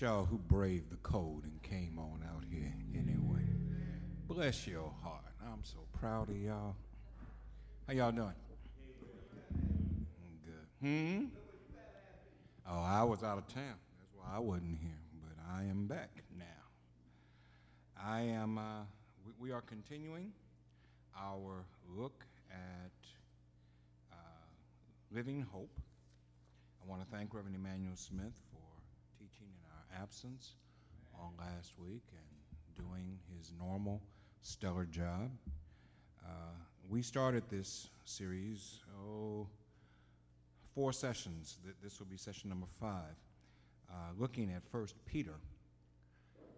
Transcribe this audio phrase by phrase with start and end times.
[0.00, 3.44] Y'all who braved the cold and came on out here anyway.
[4.26, 5.24] Bless your heart.
[5.44, 6.74] I'm so proud of y'all.
[7.86, 8.32] How y'all doing?
[10.46, 10.88] Good.
[10.88, 11.24] Hmm?
[12.66, 13.74] Oh, I was out of town.
[13.98, 15.02] That's why I wasn't here.
[15.22, 16.44] But I am back now.
[18.02, 18.84] I am, uh,
[19.26, 20.32] we, we are continuing
[21.14, 22.92] our look at
[24.10, 24.16] uh,
[25.10, 25.78] Living Hope.
[26.82, 28.64] I want to thank Reverend Emmanuel Smith for
[29.18, 30.54] teaching in our absence
[31.14, 34.02] on last week and doing his normal
[34.42, 35.30] stellar job.
[36.24, 36.54] Uh,
[36.88, 39.46] we started this series, oh,
[40.74, 41.58] four sessions.
[41.82, 43.14] This will be session number five,
[43.90, 45.34] uh, looking at First Peter.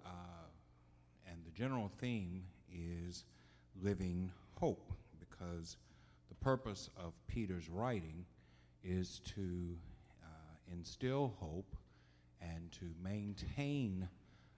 [0.04, 0.08] Uh,
[1.28, 3.24] and the general theme is
[3.82, 5.76] living hope because
[6.28, 8.24] the purpose of Peter's writing
[8.84, 9.76] is to
[10.22, 11.76] uh, instill hope
[12.42, 14.08] and to maintain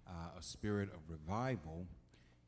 [0.08, 1.86] uh, a spirit of revival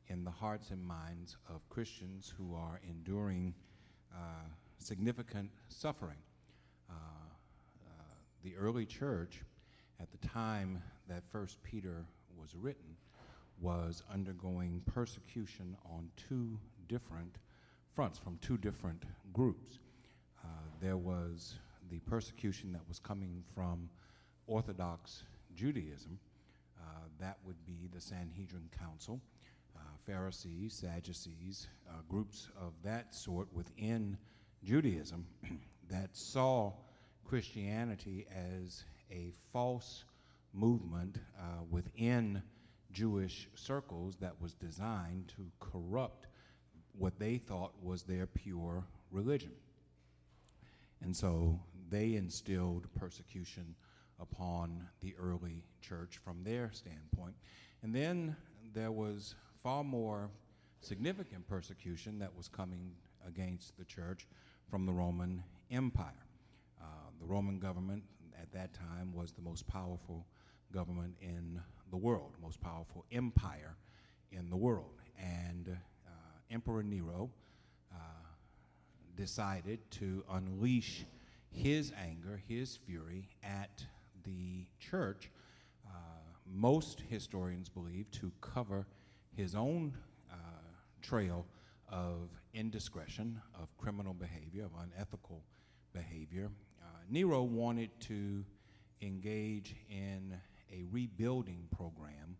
[0.07, 3.53] in the hearts and minds of Christians who are enduring
[4.13, 4.47] uh,
[4.79, 6.17] significant suffering.
[6.89, 8.03] Uh, uh,
[8.43, 9.41] the early church,
[9.99, 12.05] at the time that First Peter
[12.39, 12.95] was written,
[13.59, 16.57] was undergoing persecution on two
[16.87, 17.37] different
[17.95, 19.79] fronts from two different groups.
[20.43, 20.47] Uh,
[20.79, 21.55] there was
[21.89, 23.89] the persecution that was coming from
[24.47, 25.23] Orthodox
[25.55, 26.19] Judaism.
[26.79, 26.83] Uh,
[27.19, 29.19] that would be the Sanhedrin Council,
[29.75, 34.17] uh, Pharisees, Sadducees, uh, groups of that sort within
[34.63, 35.25] Judaism
[35.89, 36.73] that saw
[37.25, 40.05] Christianity as a false
[40.53, 42.41] movement uh, within
[42.91, 46.27] Jewish circles that was designed to corrupt
[46.97, 49.51] what they thought was their pure religion.
[51.01, 53.75] And so they instilled persecution
[54.19, 57.35] upon the early church from their standpoint.
[57.83, 58.35] And then
[58.73, 60.29] there was far more
[60.81, 62.91] significant persecution that was coming
[63.27, 64.27] against the church
[64.69, 66.25] from the Roman Empire.
[66.81, 66.85] Uh,
[67.19, 68.03] the Roman government
[68.39, 70.25] at that time was the most powerful
[70.71, 73.75] government in the world, most powerful empire
[74.31, 75.01] in the world.
[75.17, 75.69] And
[76.05, 76.09] uh,
[76.51, 77.29] Emperor Nero
[77.91, 77.97] uh,
[79.15, 81.05] decided to unleash
[81.49, 83.85] his anger, his fury at
[84.27, 85.31] the church,
[85.87, 85.89] uh,
[86.45, 88.85] most historians believe, to cover
[89.35, 89.95] his own
[90.31, 90.35] uh,
[91.01, 91.45] trail
[91.89, 95.43] of indiscretion, of criminal behavior, of unethical
[95.93, 96.49] behavior.
[96.81, 98.43] Uh, Nero wanted to
[99.01, 100.35] engage in
[100.71, 102.35] a rebuilding program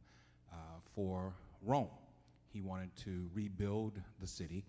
[0.52, 0.56] uh,
[0.94, 1.88] for Rome.
[2.52, 4.66] He wanted to rebuild the city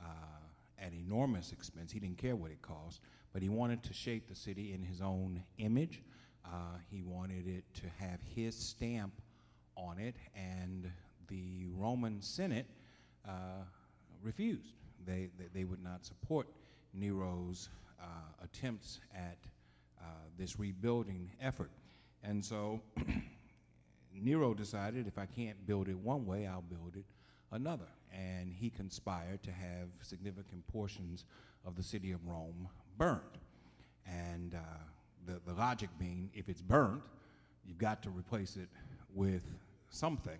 [0.00, 0.42] uh,
[0.78, 1.92] at enormous expense.
[1.92, 3.00] He didn't care what it cost,
[3.32, 6.02] but he wanted to shape the city in his own image.
[6.44, 9.12] Uh, he wanted it to have his stamp
[9.76, 10.90] on it, and
[11.28, 12.66] the Roman Senate
[13.26, 13.64] uh,
[14.22, 14.74] refused.
[15.06, 16.46] They, they, they, would not support
[16.92, 17.68] Nero's
[18.00, 18.04] uh,
[18.44, 19.38] attempts at
[20.00, 20.04] uh,
[20.38, 21.70] this rebuilding effort.
[22.22, 22.80] And so
[24.14, 27.04] Nero decided if I can't build it one way, I'll build it
[27.50, 27.88] another.
[28.12, 31.24] And he conspired to have significant portions
[31.64, 33.20] of the city of Rome burned.
[34.06, 34.58] And uh,
[35.26, 37.02] the, the logic being if it's burnt,
[37.64, 38.68] you've got to replace it
[39.14, 39.42] with
[39.90, 40.38] something.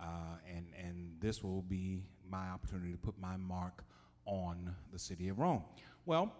[0.00, 0.04] Uh,
[0.48, 3.84] and, and this will be my opportunity to put my mark
[4.24, 5.62] on the city of Rome.
[6.06, 6.32] Well,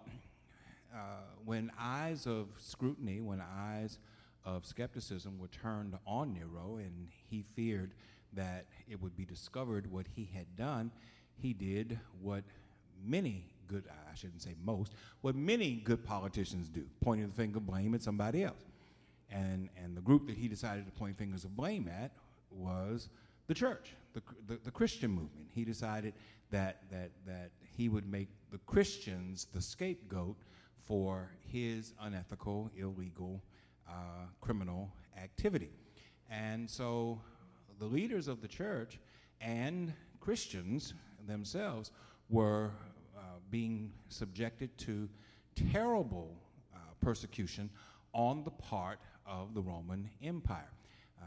[0.93, 0.97] uh,
[1.45, 3.99] when eyes of scrutiny, when eyes
[4.43, 7.93] of skepticism were turned on Nero, and he feared
[8.33, 10.91] that it would be discovered what he had done,
[11.35, 12.43] he did what
[13.03, 17.65] many good, I shouldn't say most, what many good politicians do, pointing the finger of
[17.65, 18.65] blame at somebody else.
[19.31, 22.11] And, and the group that he decided to point fingers of blame at
[22.51, 23.09] was
[23.47, 25.47] the church, the, the, the Christian movement.
[25.53, 26.13] He decided
[26.51, 30.35] that, that, that he would make the Christians the scapegoat
[30.85, 33.41] for his unethical, illegal,
[33.87, 35.71] uh, criminal activity.
[36.29, 37.21] And so
[37.79, 38.99] the leaders of the church
[39.39, 40.93] and Christians
[41.27, 41.91] themselves
[42.29, 42.71] were
[43.51, 45.07] being subjected to
[45.71, 46.35] terrible
[46.73, 47.69] uh, persecution
[48.13, 50.71] on the part of the Roman Empire.
[51.21, 51.25] Uh,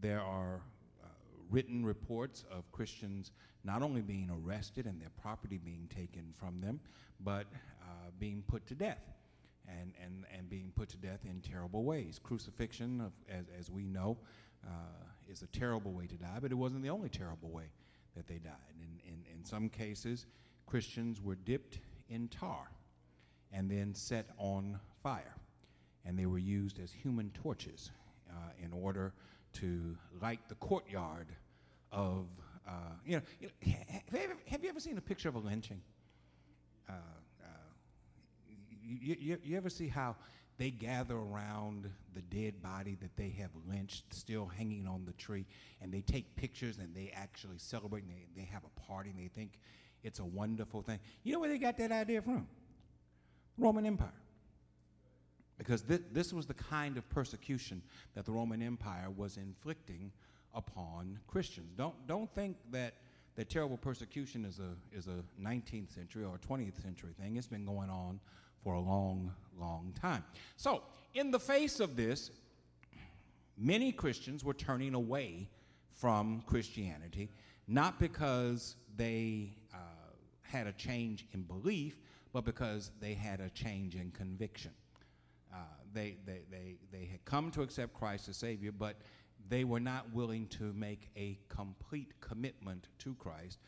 [0.00, 0.62] there are
[1.02, 1.06] uh,
[1.50, 3.32] written reports of Christians
[3.62, 6.80] not only being arrested and their property being taken from them,
[7.20, 7.46] but
[7.82, 9.04] uh, being put to death
[9.68, 12.18] and, and, and being put to death in terrible ways.
[12.22, 14.16] Crucifixion, of, as, as we know,
[14.66, 17.70] uh, is a terrible way to die, but it wasn't the only terrible way
[18.16, 18.52] that they died.
[18.80, 20.26] In, in, in some cases,
[20.70, 22.70] Christians were dipped in tar
[23.52, 25.34] and then set on fire,
[26.06, 27.90] and they were used as human torches
[28.30, 28.34] uh,
[28.64, 29.12] in order
[29.54, 31.26] to light the courtyard
[31.90, 32.26] of,
[32.68, 32.70] uh,
[33.04, 35.40] you know, you know have, you ever, have, you ever, seen a picture of a
[35.40, 35.80] lynching?
[36.88, 36.92] Uh,
[37.42, 37.46] uh,
[38.80, 40.14] you, you, you ever see how
[40.56, 45.46] they gather around the dead body that they have lynched still hanging on the tree
[45.80, 49.18] and they take pictures and they actually celebrate and they, they have a party and
[49.18, 49.58] they think
[50.02, 50.98] it's a wonderful thing.
[51.22, 52.46] You know where they got that idea from?
[53.58, 54.12] Roman Empire.
[55.58, 57.82] Because th- this was the kind of persecution
[58.14, 60.10] that the Roman Empire was inflicting
[60.54, 61.72] upon Christians.
[61.76, 62.94] Don't, don't think that,
[63.36, 67.36] that terrible persecution is a, is a 19th century or 20th century thing.
[67.36, 68.20] It's been going on
[68.64, 70.24] for a long, long time.
[70.56, 70.82] So,
[71.14, 72.30] in the face of this,
[73.58, 75.48] many Christians were turning away
[75.92, 77.28] from Christianity,
[77.70, 79.76] not because they uh,
[80.42, 81.96] had a change in belief,
[82.32, 84.72] but because they had a change in conviction.
[85.52, 85.58] Uh,
[85.92, 88.96] they, they, they, they had come to accept Christ as Savior, but
[89.48, 93.58] they were not willing to make a complete commitment to Christ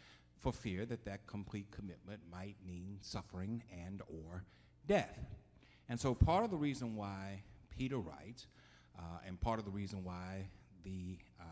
[0.40, 4.43] for fear that that complete commitment might mean suffering and or
[4.88, 5.19] death.
[5.88, 8.48] And so part of the reason why Peter writes,
[8.98, 10.48] uh, and part of the reason why
[10.84, 11.44] the, uh,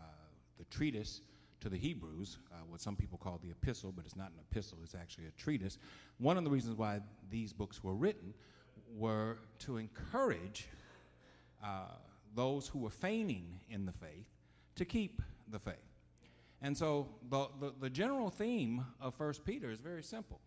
[0.57, 1.21] the treatise
[1.61, 4.79] to the Hebrews, uh, what some people call the epistle, but it's not an epistle,
[4.83, 5.77] it's actually a treatise.
[6.17, 6.99] One of the reasons why
[7.29, 8.33] these books were written
[8.95, 10.67] were to encourage
[11.63, 11.85] uh,
[12.35, 14.27] those who were feigning in the faith
[14.75, 15.75] to keep the faith.
[16.61, 20.39] And so the, the, the general theme of 1 Peter is very simple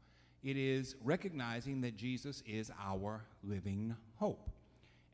[0.44, 4.50] it is recognizing that Jesus is our living hope.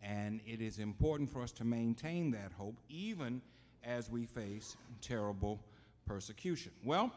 [0.02, 3.40] And it is important for us to maintain that hope even
[3.84, 5.60] as we face terrible
[6.10, 6.72] persecution.
[6.82, 7.12] Well,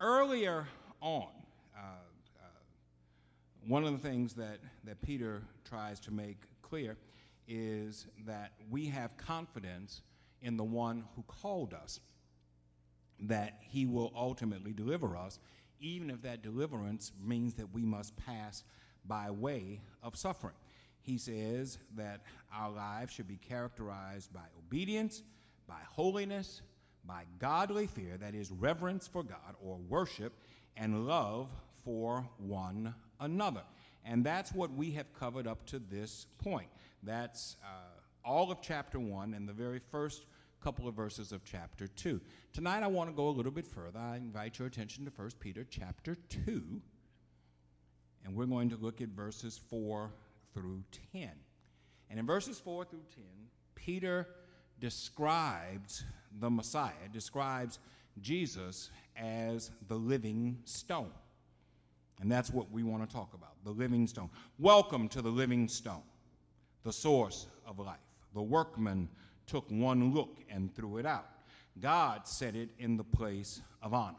[0.00, 0.68] earlier
[1.00, 1.30] on,
[1.76, 2.46] uh, uh,
[3.66, 6.96] one of the things that, that Peter tries to make clear
[7.48, 10.02] is that we have confidence
[10.42, 11.98] in the one who called us,
[13.18, 15.40] that he will ultimately deliver us,
[15.80, 18.62] even if that deliverance means that we must pass
[19.06, 20.54] by way of suffering.
[21.00, 22.20] He says that
[22.54, 25.24] our lives should be characterized by obedience,
[25.66, 26.62] by holiness,
[27.04, 30.32] by godly fear, that is, reverence for God or worship,
[30.76, 31.48] and love
[31.84, 33.62] for one another.
[34.04, 36.68] And that's what we have covered up to this point.
[37.02, 40.26] That's uh, all of chapter 1 and the very first
[40.60, 42.20] couple of verses of chapter 2.
[42.52, 43.98] Tonight I want to go a little bit further.
[43.98, 46.16] I invite your attention to 1 Peter chapter
[46.46, 46.80] 2,
[48.24, 50.10] and we're going to look at verses 4
[50.54, 50.82] through
[51.12, 51.30] 10.
[52.10, 53.24] And in verses 4 through 10,
[53.74, 54.28] Peter
[54.80, 56.04] describes
[56.40, 57.78] the Messiah, describes
[58.20, 61.10] Jesus as the living stone.
[62.20, 64.30] And that's what we want to talk about the living stone.
[64.58, 66.02] Welcome to the living stone,
[66.82, 67.98] the source of life.
[68.34, 69.08] The workman
[69.46, 71.28] took one look and threw it out.
[71.80, 74.16] God set it in the place of honor.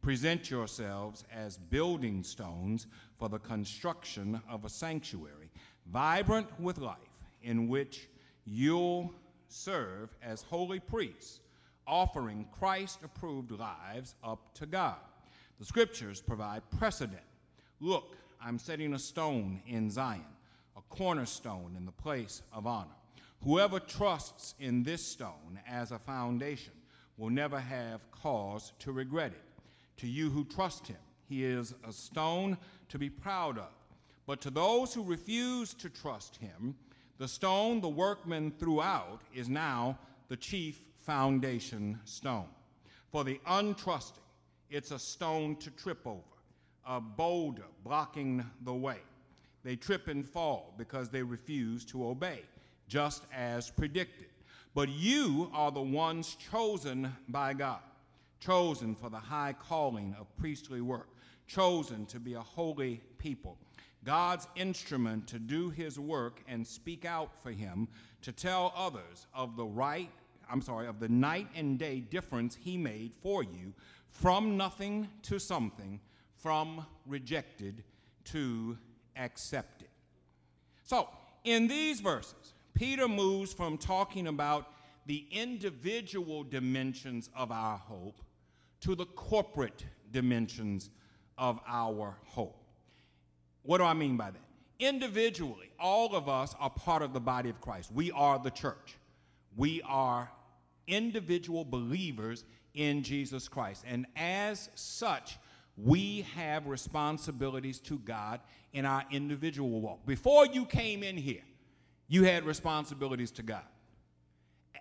[0.00, 2.86] Present yourselves as building stones
[3.18, 5.50] for the construction of a sanctuary,
[5.86, 6.96] vibrant with life,
[7.42, 8.08] in which
[8.44, 9.12] you'll
[9.48, 11.40] serve as holy priests,
[11.86, 14.96] offering Christ approved lives up to God.
[15.58, 17.22] The scriptures provide precedent.
[17.80, 20.24] Look, I'm setting a stone in Zion,
[20.76, 22.88] a cornerstone in the place of honor.
[23.42, 26.72] Whoever trusts in this stone as a foundation
[27.16, 29.44] will never have cause to regret it.
[29.98, 30.96] To you who trust him,
[31.28, 32.56] he is a stone
[32.88, 33.72] to be proud of.
[34.26, 36.74] But to those who refuse to trust him,
[37.18, 39.98] the stone the workmen threw out is now
[40.28, 42.46] the chief foundation stone.
[43.10, 44.22] For the untrusting,
[44.70, 46.22] it's a stone to trip over,
[46.86, 48.98] a boulder blocking the way.
[49.64, 52.42] They trip and fall because they refuse to obey,
[52.86, 54.28] just as predicted.
[54.74, 57.80] But you are the ones chosen by God,
[58.38, 61.08] chosen for the high calling of priestly work,
[61.48, 63.58] chosen to be a holy people
[64.04, 67.88] God's instrument to do his work and speak out for him,
[68.22, 70.10] to tell others of the right,
[70.50, 73.74] I'm sorry, of the night and day difference he made for you
[74.08, 76.00] from nothing to something,
[76.36, 77.84] from rejected
[78.24, 78.78] to
[79.16, 79.88] accepted.
[80.84, 81.08] So,
[81.44, 84.72] in these verses, Peter moves from talking about
[85.06, 88.20] the individual dimensions of our hope
[88.80, 90.90] to the corporate dimensions
[91.36, 92.57] of our hope.
[93.68, 94.40] What do I mean by that?
[94.78, 97.92] Individually, all of us are part of the body of Christ.
[97.92, 98.96] We are the church.
[99.58, 100.30] We are
[100.86, 103.84] individual believers in Jesus Christ.
[103.86, 105.36] And as such,
[105.76, 108.40] we have responsibilities to God
[108.72, 110.06] in our individual walk.
[110.06, 111.44] Before you came in here,
[112.08, 113.66] you had responsibilities to God.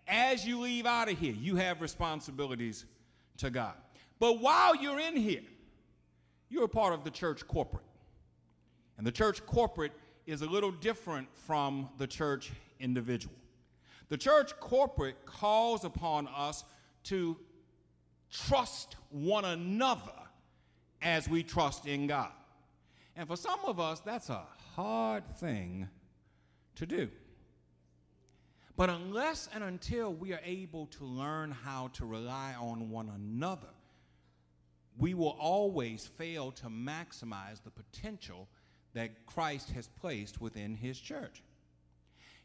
[0.08, 2.86] as you leave out of here, you have responsibilities
[3.36, 3.74] to God.
[4.18, 5.44] But while you're in here,
[6.48, 7.84] you're a part of the church corporate.
[8.98, 9.94] And the church corporate
[10.26, 13.36] is a little different from the church individual.
[14.10, 16.64] The church corporate calls upon us
[17.06, 17.38] to
[18.32, 20.12] trust one another
[21.02, 22.32] as we trust in God.
[23.16, 24.44] And for some of us, that's a
[24.76, 25.88] hard thing
[26.76, 27.10] to do.
[28.76, 33.74] But unless and until we are able to learn how to rely on one another,
[34.98, 38.48] we will always fail to maximize the potential
[38.98, 41.44] that Christ has placed within his church.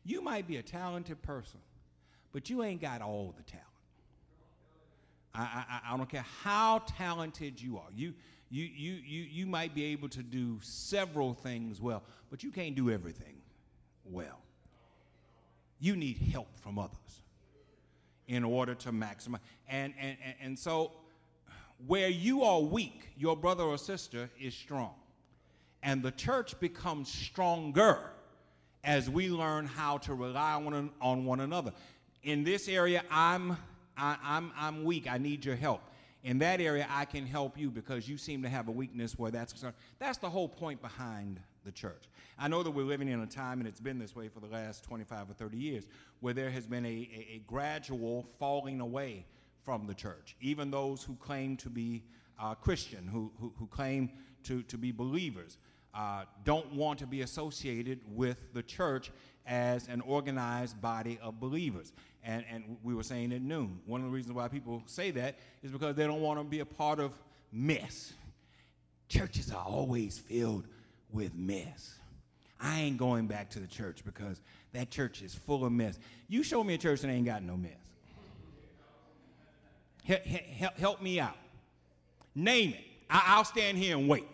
[0.04, 1.61] You might be a talented person,
[2.30, 3.66] but you ain't got all the talent.
[5.35, 7.88] I, I, I don't care how talented you are.
[7.97, 8.12] You,
[8.50, 12.75] you, you, you, you might be able to do several things well, but you can't
[12.75, 13.40] do everything
[14.04, 14.38] well.
[15.80, 17.23] You need help from others
[18.28, 19.38] in order to maximize.
[19.71, 20.92] And, and, and, and so,
[21.87, 24.92] where you are weak, your brother or sister is strong.
[25.83, 27.99] And the church becomes stronger
[28.85, 31.73] as we learn how to rely on, on one another.
[32.23, 33.57] In this area, I'm,
[33.97, 35.11] I, I'm, I'm weak.
[35.11, 35.83] I need your help.
[36.25, 39.33] In that area, I can help you because you seem to have a weakness where
[39.33, 39.75] that's concerned.
[39.99, 42.05] That's the whole point behind the church.
[42.39, 44.47] I know that we're living in a time, and it's been this way for the
[44.47, 45.87] last 25 or 30 years,
[46.21, 49.27] where there has been a, a, a gradual falling away
[49.65, 50.37] from the church.
[50.41, 52.03] Even those who claim to be
[52.41, 54.11] uh, Christian, who, who, who, claim
[54.45, 55.59] to, to be believers,
[55.95, 59.11] uh, don't want to be associated with the church
[59.47, 61.93] as an organized body of believers.
[62.25, 65.39] And, and we were saying at noon, one of the reasons why people say that
[65.63, 67.13] is because they don't want to be a part of
[67.51, 68.13] mess.
[69.09, 70.67] Churches are always filled
[71.11, 71.95] with mess.
[72.61, 74.41] I ain't going back to the church because
[74.73, 75.99] that church is full of mess.
[76.29, 77.73] You show me a church that ain't got no mess.
[80.05, 81.37] Help, help me out.
[82.35, 82.85] Name it.
[83.11, 84.27] I, will stand here and wait.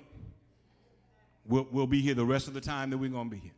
[1.48, 3.52] We'll, we'll be here the rest of the time that we're going to be here.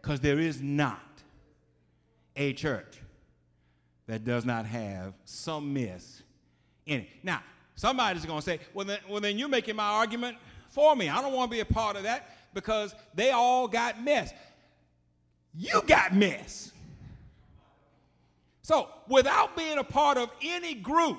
[0.00, 1.22] Because there is not
[2.34, 3.00] a church
[4.06, 6.22] that does not have some mess
[6.86, 7.08] in it.
[7.22, 7.42] Now,
[7.76, 10.38] somebody's going to say, well then, well, then you're making my argument
[10.68, 11.08] for me.
[11.08, 14.32] I don't want to be a part of that because they all got mess.
[15.54, 16.72] You got mess.
[18.62, 21.18] So, without being a part of any group,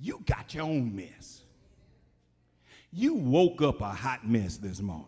[0.00, 1.42] you got your own mess.
[2.92, 5.06] You woke up a hot mess this morning.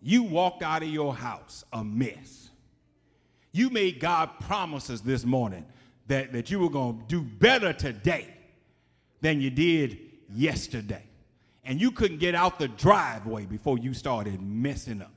[0.00, 2.50] You walked out of your house a mess.
[3.52, 5.64] You made God promises this morning
[6.08, 8.34] that, that you were going to do better today
[9.20, 9.98] than you did
[10.34, 11.04] yesterday.
[11.64, 15.12] And you couldn't get out the driveway before you started messing up.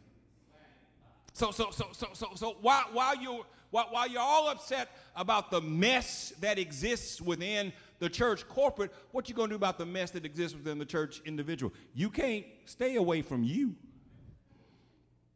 [1.34, 5.50] So, so, so, so, so, so while, while, you're, while, while you're all upset about
[5.50, 9.86] the mess that exists within the church corporate, what you going to do about the
[9.86, 11.74] mess that exists within the church individual?
[11.94, 13.76] You can't stay away from you.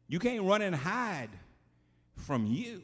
[0.08, 1.30] You can't run and hide
[2.16, 2.82] from you.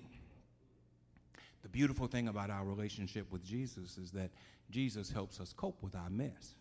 [1.62, 4.30] The beautiful thing about our relationship with Jesus is that
[4.70, 6.54] Jesus helps us cope with our mess.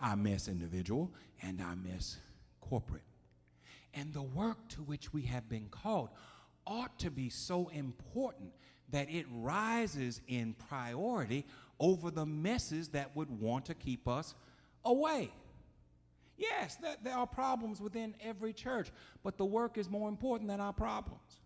[0.00, 2.18] Our mess individual and our mess
[2.60, 3.02] corporate.
[3.94, 6.10] And the work to which we have been called
[6.66, 8.52] ought to be so important
[8.90, 11.44] that it rises in priority
[11.80, 14.34] over the messes that would want to keep us
[14.84, 15.30] away.
[16.36, 18.92] Yes, there, are problems within every church,
[19.24, 21.40] but the work is more important than our problems.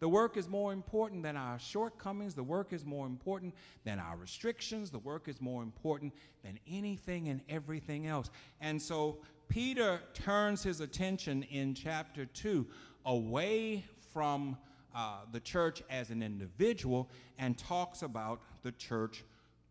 [0.00, 2.34] The work is more important than our shortcomings.
[2.34, 3.54] The work is more important
[3.84, 4.90] than our restrictions.
[4.90, 8.30] The work is more important than anything and everything else.
[8.60, 9.18] And so
[9.48, 12.66] Peter turns his attention in chapter 2
[13.06, 14.56] away from
[14.94, 19.24] uh, the church as an individual and talks about the church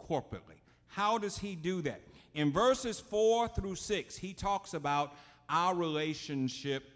[0.10, 0.60] corporately.
[0.88, 2.02] How does he do that?
[2.34, 5.16] In verses 4 through 6, he talks about
[5.50, 6.90] our relationship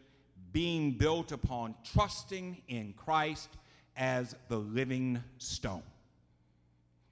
[0.52, 3.50] being built upon trusting in Christ
[3.96, 5.84] as the living stone.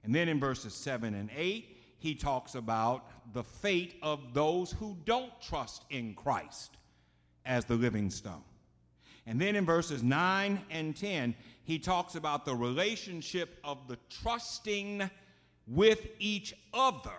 [0.04, 4.96] And then in verses 7 and 8, he talks about the fate of those who
[5.04, 6.76] don't trust in Christ
[7.44, 8.44] as the living stone.
[9.26, 11.34] And then in verses 9 and 10,
[11.64, 15.10] he talks about the relationship of the trusting
[15.66, 17.10] with each other,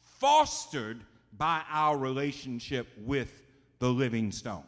[0.00, 1.00] fostered
[1.36, 3.42] by our relationship with
[3.78, 4.64] the living stone.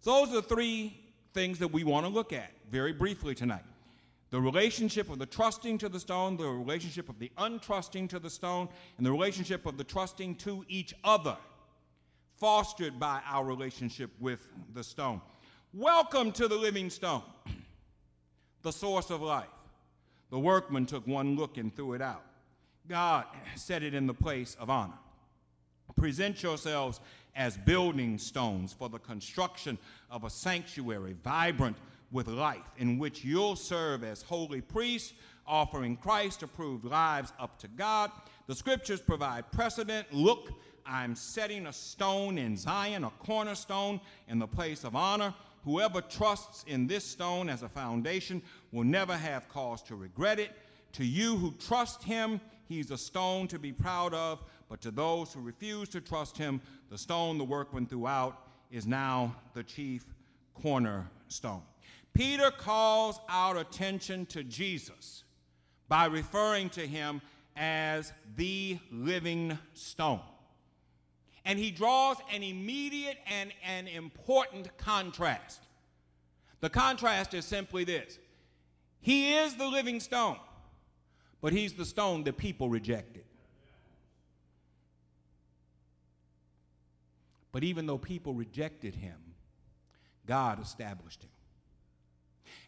[0.00, 0.96] So, those are three
[1.34, 3.64] things that we want to look at very briefly tonight
[4.30, 8.28] the relationship of the trusting to the stone, the relationship of the untrusting to the
[8.28, 8.68] stone,
[8.98, 11.36] and the relationship of the trusting to each other,
[12.36, 15.20] fostered by our relationship with the stone.
[15.72, 17.22] Welcome to the living stone.
[18.62, 19.46] the source of life.
[20.30, 22.24] The workman took one look and threw it out.
[22.88, 24.98] God set it in the place of honor.
[25.96, 27.00] Present yourselves
[27.34, 29.78] as building stones for the construction
[30.10, 31.76] of a sanctuary vibrant
[32.10, 35.12] with life, in which you'll serve as holy priests,
[35.46, 38.10] offering Christ approved lives up to God.
[38.46, 40.06] The scriptures provide precedent.
[40.12, 40.52] Look,
[40.86, 45.34] I'm setting a stone in Zion, a cornerstone in the place of honor.
[45.64, 48.40] Whoever trusts in this stone as a foundation
[48.72, 50.52] will never have cause to regret it.
[50.94, 54.42] To you who trust him, he's a stone to be proud of.
[54.68, 56.60] But to those who refuse to trust him,
[56.90, 60.04] the stone the workman threw out is now the chief
[60.54, 61.62] cornerstone.
[62.14, 65.24] Peter calls our attention to Jesus
[65.88, 67.22] by referring to him
[67.56, 70.20] as the living stone.
[71.44, 75.62] And he draws an immediate and an important contrast.
[76.60, 78.18] The contrast is simply this
[79.00, 80.36] He is the living stone,
[81.40, 83.24] but he's the stone that people rejected.
[87.52, 89.16] But even though people rejected him,
[90.26, 91.30] God established him.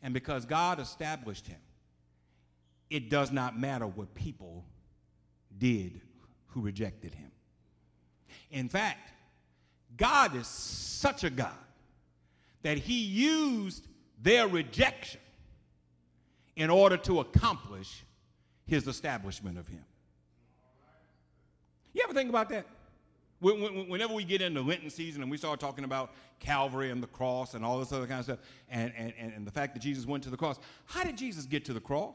[0.02, 1.60] And because God established him,
[2.88, 4.64] it does not matter what people
[5.58, 6.00] did
[6.48, 7.30] who rejected him.
[8.50, 9.12] In fact,
[9.96, 11.52] God is such a God
[12.62, 13.86] that he used
[14.22, 15.20] their rejection
[16.56, 18.04] in order to accomplish
[18.70, 19.84] his establishment of him.
[21.92, 22.66] You ever think about that?
[23.40, 27.54] Whenever we get into Lenten season and we start talking about Calvary and the cross
[27.54, 30.22] and all this other kind of stuff, and, and, and the fact that Jesus went
[30.22, 32.14] to the cross, how did Jesus get to the cross?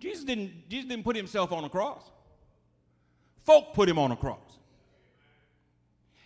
[0.00, 2.04] Jesus didn't, Jesus didn't put himself on a cross.
[3.44, 4.38] Folk put him on a cross.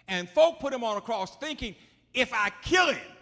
[0.07, 1.75] And folk put him on a cross thinking,
[2.15, 3.12] if I kill him,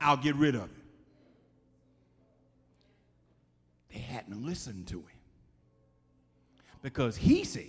[0.00, 0.77] I'll get rid of him.
[3.92, 5.04] They hadn't listened to him.
[6.82, 7.66] Because he said,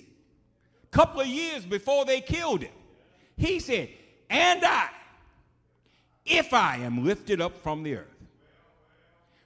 [0.83, 2.73] a couple of years before they killed him,
[3.37, 3.89] he said,
[4.29, 4.89] And I,
[6.25, 8.05] if I am lifted up from the earth,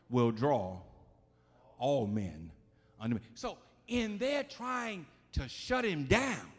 [0.09, 0.77] will draw
[1.79, 2.51] all men
[2.99, 3.21] unto me.
[3.35, 3.57] So,
[3.87, 6.51] in their trying to shut him down,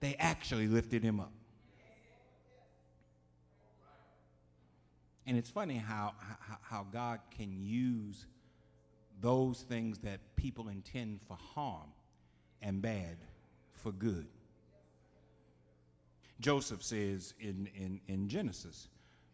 [0.00, 1.32] they actually lifted him up.
[5.26, 8.26] And it's funny how, how, how, God can use
[9.20, 11.92] those things that people intend for harm
[12.62, 13.16] and bad
[13.72, 14.26] for good.
[16.40, 18.88] Joseph says in, in, in Genesis,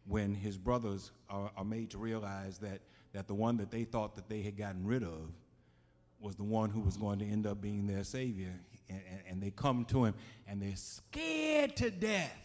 [0.07, 2.81] when his brothers are, are made to realize that,
[3.13, 5.31] that the one that they thought that they had gotten rid of
[6.21, 8.53] was the one who was going to end up being their savior,
[8.89, 10.15] and, and, and they come to him
[10.47, 12.39] and they're scared to death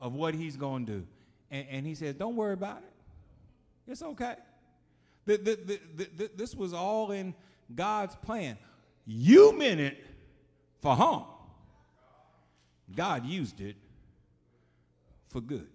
[0.00, 1.06] of what he's going to do.
[1.50, 3.90] And, and, he says, Don't worry about it.
[3.90, 4.36] It's okay.
[5.28, 7.34] This was all in
[7.74, 8.58] God's plan.
[9.06, 10.04] You meant it
[10.80, 11.24] for harm,
[12.94, 13.76] God used it
[15.28, 15.68] for good.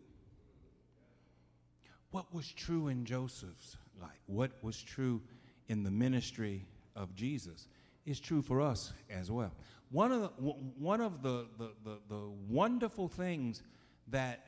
[2.11, 4.11] What was true in Joseph's life?
[4.27, 5.21] What was true
[5.67, 7.67] in the ministry of Jesus?
[8.05, 9.51] is true for us as well.
[9.91, 13.63] One of the, one of the, the, the, the wonderful things
[14.07, 14.45] that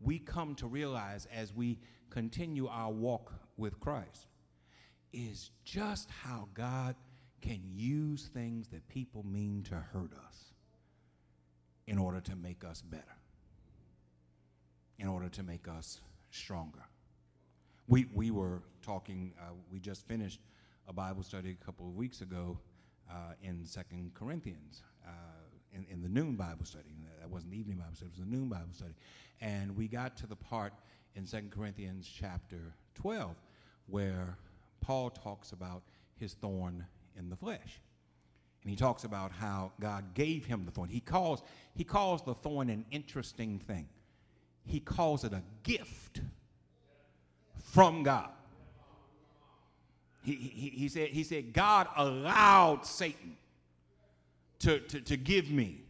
[0.00, 1.78] we come to realize as we
[2.10, 4.26] continue our walk with Christ
[5.12, 6.94] is just how God
[7.40, 10.52] can use things that people mean to hurt us
[11.86, 13.16] in order to make us better,
[14.98, 16.84] in order to make us stronger.
[17.86, 20.40] We, we were talking, uh, we just finished
[20.86, 22.58] a Bible study a couple of weeks ago
[23.10, 24.82] uh, in Second Corinthians.
[25.06, 25.10] Uh,
[25.72, 26.84] in, in, the noon Bible study.
[27.20, 28.94] That wasn't the evening Bible study, it was the noon Bible study.
[29.40, 30.72] And we got to the part
[31.14, 33.34] in Second Corinthians chapter 12
[33.86, 34.36] where
[34.80, 35.82] Paul talks about
[36.16, 36.86] his thorn
[37.16, 37.80] in the flesh.
[38.62, 40.88] And he talks about how God gave him the thorn.
[40.88, 41.42] He calls,
[41.74, 43.88] he calls the thorn an interesting thing.
[44.66, 46.20] He calls it a gift
[47.72, 48.30] from God.
[50.22, 53.36] He, he, he, said, he said, God allowed Satan
[54.58, 55.82] to, to, to give me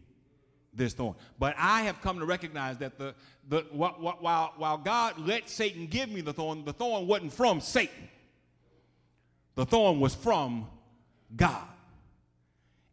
[0.75, 1.17] this thorn.
[1.39, 3.15] But I have come to recognize that the,
[3.49, 8.09] the, while, while God let Satan give me the thorn, the thorn wasn't from Satan.
[9.59, 10.69] The thorn was from
[11.35, 11.67] God.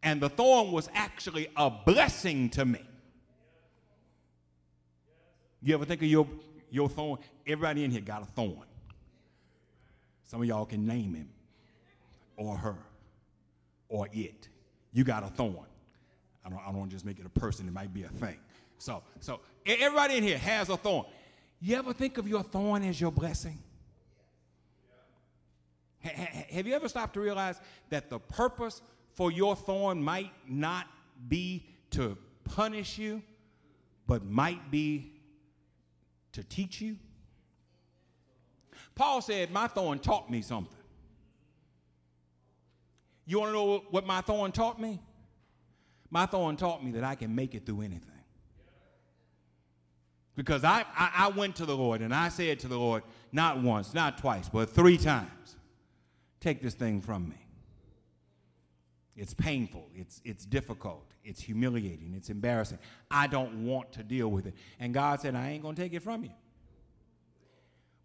[0.02, 2.82] And the thorn was actually a blessing to me.
[5.62, 6.28] You ever think of your,
[6.72, 7.20] your thorn?
[7.46, 8.66] Everybody in here got a thorn.
[10.24, 11.30] Some of y'all can name him
[12.36, 12.78] or her
[13.88, 14.50] or it.
[14.92, 15.68] You got a thorn.
[16.44, 18.38] I don't, I don't just make it a person, it might be a thing.
[18.80, 21.06] So, so everybody in here has a thorn.
[21.62, 23.60] You ever think of your thorn as your blessing?
[26.06, 28.82] Have you ever stopped to realize that the purpose
[29.14, 30.88] for your thorn might not
[31.28, 33.22] be to punish you,
[34.08, 35.14] but might be
[36.34, 36.98] to teach you?
[38.96, 40.74] Paul said, My thorn taught me something.
[43.26, 45.02] You want to know what my thorn taught me?
[46.10, 48.12] My thorn taught me that I can make it through anything.
[50.36, 53.62] Because I, I, I, went to the Lord and I said to the Lord, not
[53.62, 55.56] once, not twice, but three times,
[56.46, 57.48] take this thing from me.
[59.18, 62.78] It's painful, it's, it's difficult, it's humiliating, it's embarrassing.
[63.10, 64.54] I don't want to deal with it.
[64.80, 66.32] And God said, I ain't going to take it from you.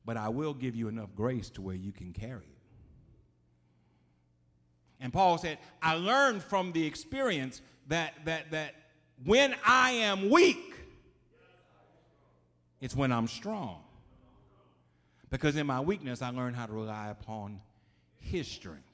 [0.04, 2.60] But I will give you enough grace to where you can carry it.
[5.00, 8.74] And Paul said, I learned from the experience that, that, that
[9.24, 10.74] when I am weak,
[12.80, 13.82] it's when I'm strong.
[15.28, 17.60] Because in my weakness, I learned how to rely upon
[18.20, 18.84] his strength.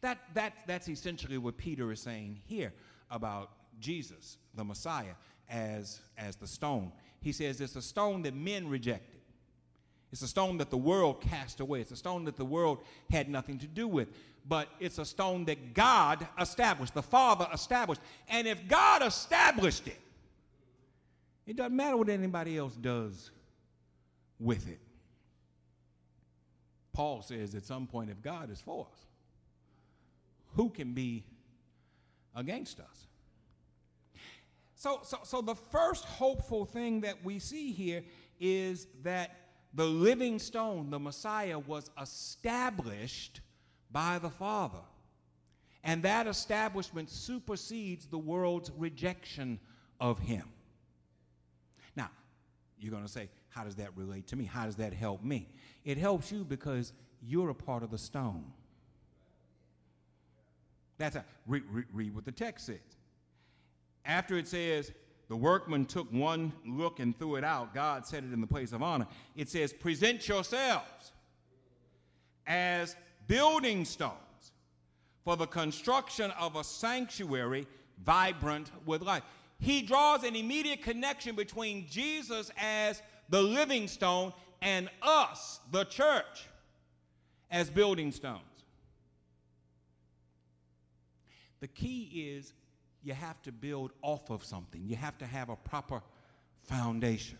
[0.00, 2.72] That, that, that's essentially what Peter is saying here
[3.10, 5.14] about Jesus, the Messiah,
[5.48, 6.92] as, as the stone.
[7.20, 9.20] He says it's a stone that men rejected.
[10.10, 11.80] It's a stone that the world cast away.
[11.80, 12.78] It's a stone that the world
[13.10, 14.08] had nothing to do with.
[14.46, 18.00] But it's a stone that God established, the Father established.
[18.28, 19.98] And if God established it,
[21.46, 23.30] it doesn't matter what anybody else does
[24.38, 24.80] with it.
[26.92, 29.06] Paul says at some point, if God is for us,
[30.54, 31.24] who can be
[32.34, 33.06] against us?
[34.74, 38.02] So, so, so the first hopeful thing that we see here
[38.40, 39.36] is that
[39.74, 43.40] the living stone, the Messiah, was established
[43.90, 44.82] by the Father.
[45.84, 49.58] And that establishment supersedes the world's rejection
[50.00, 50.44] of him.
[51.96, 52.10] Now,
[52.78, 54.44] you're going to say, how does that relate to me?
[54.44, 55.48] How does that help me?
[55.84, 58.44] It helps you because you're a part of the stone.
[60.98, 62.78] That's a, read, read, read what the text says.
[64.04, 64.92] After it says,
[65.28, 68.72] the workman took one look and threw it out, God set it in the place
[68.72, 69.06] of honor.
[69.36, 71.12] It says, present yourselves
[72.46, 74.16] as building stones
[75.24, 77.66] for the construction of a sanctuary
[78.04, 79.22] vibrant with life
[79.62, 83.00] he draws an immediate connection between Jesus as
[83.32, 86.46] the living stone and us, the church,
[87.50, 88.42] as building stones.
[91.60, 92.52] The key is
[93.02, 96.02] you have to build off of something, you have to have a proper
[96.64, 97.38] foundation.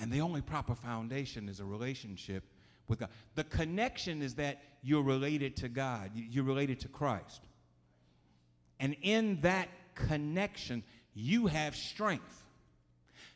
[0.00, 2.42] And the only proper foundation is a relationship
[2.88, 3.10] with God.
[3.36, 7.42] The connection is that you're related to God, you're related to Christ.
[8.80, 10.82] And in that connection,
[11.14, 12.44] you have strength.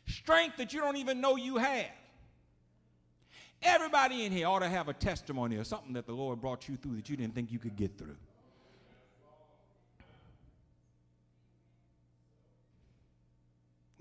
[0.05, 1.87] Strength that you don't even know you have.
[3.61, 6.75] Everybody in here ought to have a testimony or something that the Lord brought you
[6.75, 8.17] through that you didn't think you could get through.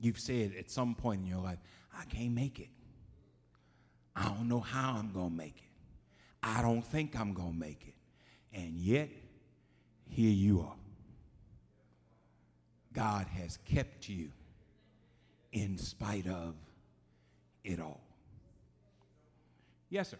[0.00, 1.58] You've said at some point in your life,
[1.96, 2.70] I can't make it.
[4.16, 5.70] I don't know how I'm going to make it.
[6.42, 7.94] I don't think I'm going to make it.
[8.52, 9.08] And yet,
[10.08, 10.74] here you are.
[12.92, 14.30] God has kept you
[15.52, 16.54] in spite of
[17.64, 18.00] it all.
[19.90, 20.16] Yes, sir.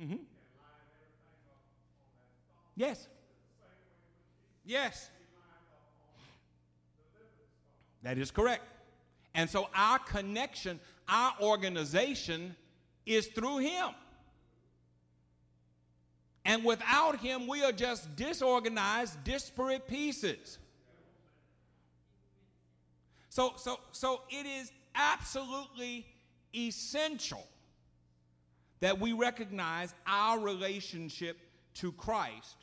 [0.00, 0.16] Mm-hmm.
[2.76, 3.08] Yes.
[4.66, 5.10] Yes.
[8.02, 8.62] That is correct.
[9.34, 12.54] And so our connection, our organization
[13.06, 13.90] is through Him.
[16.44, 20.58] And without him, we are just disorganized, disparate pieces.
[23.30, 26.06] So, so, so it is absolutely
[26.54, 27.46] essential
[28.80, 31.38] that we recognize our relationship
[31.74, 32.56] to Christ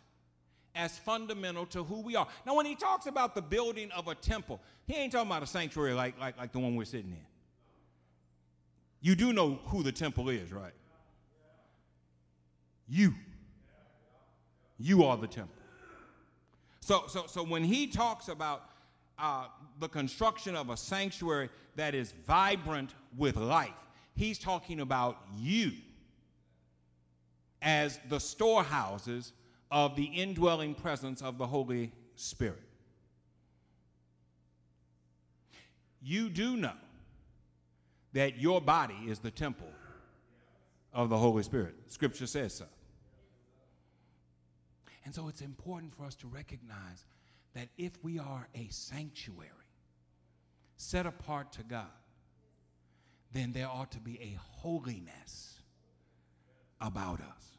[0.75, 2.27] as fundamental to who we are.
[2.45, 5.47] Now, when he talks about the building of a temple, he ain't talking about a
[5.47, 7.25] sanctuary like, like, like the one we're sitting in.
[9.01, 10.73] You do know who the temple is, right?
[12.87, 13.13] You.
[14.81, 15.55] You are the temple.
[16.79, 18.63] So, so, so when he talks about
[19.19, 19.45] uh,
[19.79, 23.69] the construction of a sanctuary that is vibrant with life,
[24.15, 25.71] he's talking about you
[27.61, 29.33] as the storehouses
[29.69, 32.63] of the indwelling presence of the Holy Spirit.
[36.01, 36.73] You do know
[38.13, 39.69] that your body is the temple
[40.91, 41.75] of the Holy Spirit.
[41.87, 42.65] Scripture says so.
[45.05, 47.05] And so it's important for us to recognize
[47.53, 49.49] that if we are a sanctuary,
[50.77, 51.87] set apart to God,
[53.33, 55.59] then there ought to be a holiness
[56.79, 57.57] about us.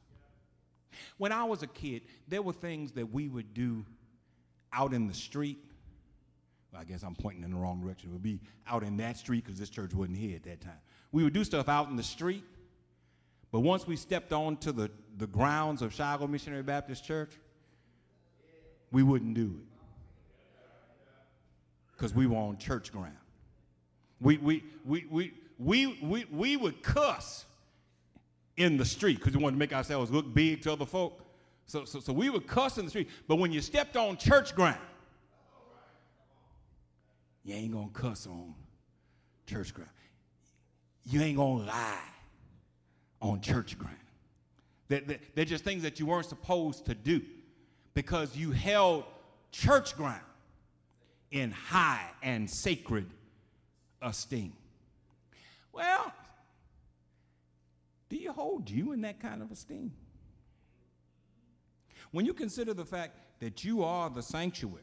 [1.19, 3.85] When I was a kid, there were things that we would do
[4.73, 5.59] out in the street.
[6.73, 8.11] Well, I guess I'm pointing in the wrong direction.
[8.11, 10.81] It would be out in that street because this church wasn't here at that time.
[11.13, 12.45] We would do stuff out in the street,
[13.53, 17.31] but once we stepped onto the, the grounds of Shiloh Missionary Baptist Church,
[18.91, 19.73] we wouldn't do it
[21.93, 23.17] because we were on church ground.
[24.21, 27.45] We, we, we, we, we, we, we would cuss
[28.57, 31.23] in the street because we wanted to make ourselves look big to other folk.
[31.67, 33.09] So, so, so we would cuss in the street.
[33.29, 34.81] But when you stepped on church ground,
[37.45, 38.55] you ain't going to cuss on
[39.47, 39.91] church ground.
[41.05, 41.99] You ain't going to lie
[43.23, 43.97] on church ground.
[44.89, 47.23] They're, they're just things that you weren't supposed to do
[47.95, 49.05] because you held
[49.53, 50.21] church ground
[51.31, 53.07] in high and sacred
[54.03, 54.53] esteem.
[55.73, 56.13] Well,
[58.11, 59.93] do you hold you in that kind of esteem?
[62.11, 64.83] When you consider the fact that you are the sanctuary,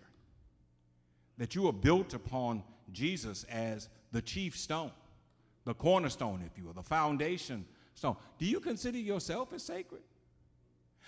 [1.37, 4.91] that you are built upon Jesus as the chief stone,
[5.65, 7.65] the cornerstone, if you will, the foundation
[7.99, 10.01] stone, do you consider yourself as sacred?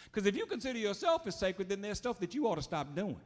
[0.06, 2.96] Because if you consider yourself as sacred, then there's stuff that you ought to stop
[2.96, 3.20] doing.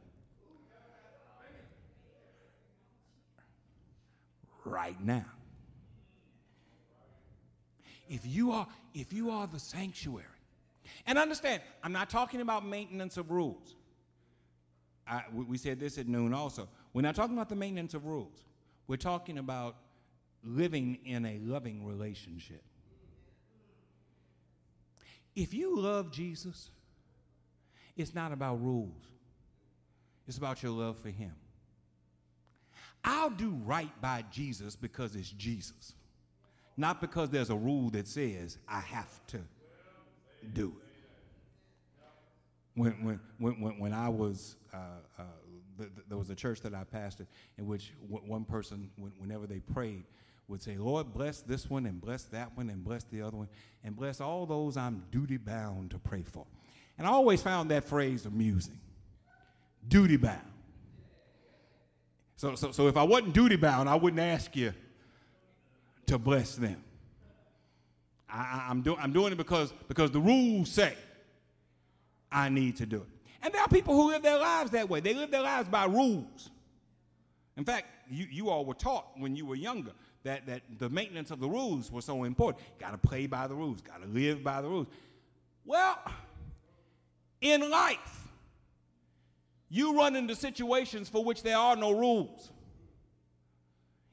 [4.64, 5.24] Right now.
[8.08, 10.24] If you are, if you are the sanctuary,
[11.06, 13.74] and understand, I'm not talking about maintenance of rules.
[15.08, 16.68] I, we said this at noon also.
[16.92, 18.44] We're not talking about the maintenance of rules.
[18.86, 19.76] We're talking about
[20.42, 22.62] living in a loving relationship.
[25.36, 26.70] If you love Jesus,
[27.94, 29.04] it's not about rules,
[30.26, 31.32] it's about your love for Him.
[33.04, 35.92] I'll do right by Jesus because it's Jesus,
[36.76, 39.38] not because there's a rule that says I have to
[40.54, 40.82] do it.
[42.74, 44.78] When, when, when, when I was, uh,
[45.18, 45.22] uh,
[46.08, 47.26] there was a church that I pastored
[47.58, 50.04] in which one person, whenever they prayed,
[50.48, 53.48] would say, Lord, bless this one and bless that one and bless the other one
[53.82, 56.46] and bless all those I'm duty bound to pray for.
[56.98, 58.78] And I always found that phrase amusing
[59.88, 60.40] duty bound.
[62.36, 64.72] So, so, so if I wasn't duty bound, I wouldn't ask you
[66.06, 66.82] to bless them.
[68.28, 70.94] I, am do, I'm doing it because, because the rules say
[72.30, 73.15] I need to do it.
[73.46, 74.98] And there are people who live their lives that way.
[74.98, 76.50] They live their lives by rules.
[77.56, 79.92] In fact, you, you all were taught when you were younger
[80.24, 82.64] that, that the maintenance of the rules was so important.
[82.80, 84.88] Got to play by the rules, got to live by the rules.
[85.64, 85.96] Well,
[87.40, 88.26] in life,
[89.68, 92.50] you run into situations for which there are no rules.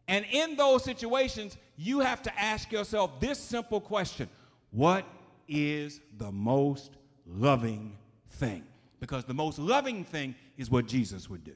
[0.08, 4.30] And in those situations, you have to ask yourself this simple question
[4.70, 5.06] What
[5.48, 6.92] is the most
[7.26, 7.98] loving
[8.30, 8.66] thing?
[9.04, 11.52] Because the most loving thing is what Jesus would do.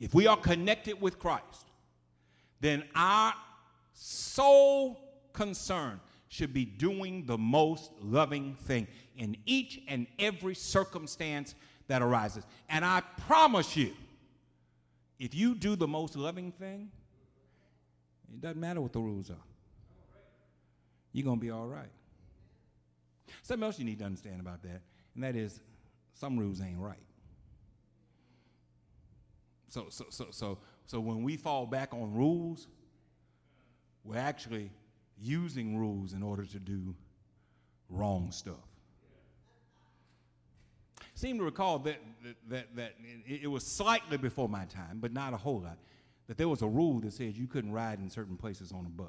[0.00, 1.66] If we are connected with Christ,
[2.58, 3.34] then our
[3.92, 4.98] sole
[5.34, 8.86] concern should be doing the most loving thing
[9.18, 11.54] in each and every circumstance
[11.88, 12.46] that arises.
[12.70, 13.92] And I promise you,
[15.18, 16.90] if you do the most loving thing,
[18.32, 19.36] it doesn't matter what the rules are.
[21.12, 21.90] You're going to be all right.
[23.42, 24.82] Something else you need to understand about that,
[25.14, 25.60] and that is
[26.14, 26.96] some rules ain't right.
[29.68, 32.68] So, so, so, so, so when we fall back on rules,
[34.04, 34.70] we're actually
[35.18, 36.94] using rules in order to do
[37.88, 38.56] wrong stuff.
[41.14, 41.98] Seem to recall that,
[42.48, 42.94] that, that,
[43.26, 45.78] it, it was slightly before my time, but not a whole lot,
[46.26, 48.88] that there was a rule that said you couldn't ride in certain places on a
[48.88, 49.06] bus.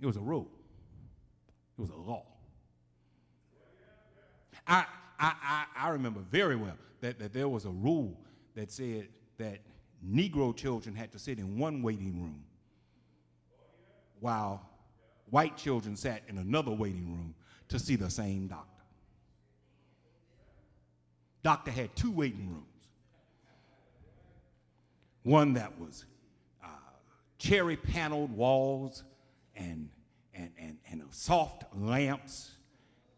[0.00, 0.48] It was a rule.
[1.78, 2.24] It was a law.
[4.66, 4.84] I,
[5.18, 8.18] I, I, I remember very well that, that there was a rule
[8.54, 9.08] that said
[9.38, 9.60] that
[10.04, 12.42] Negro children had to sit in one waiting room
[14.20, 14.68] while
[15.30, 17.34] white children sat in another waiting room
[17.68, 18.82] to see the same doctor.
[21.42, 22.62] Doctor had two waiting rooms.
[25.22, 26.04] One that was
[26.64, 26.68] uh,
[27.38, 29.04] cherry paneled walls
[29.54, 29.88] and,
[30.36, 32.52] and, and, and soft lamps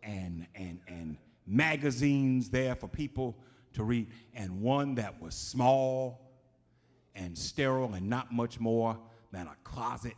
[0.02, 3.36] and, and, and magazines there for people
[3.74, 6.20] to read, and one that was small
[7.14, 8.96] and sterile and not much more
[9.32, 10.14] than a closet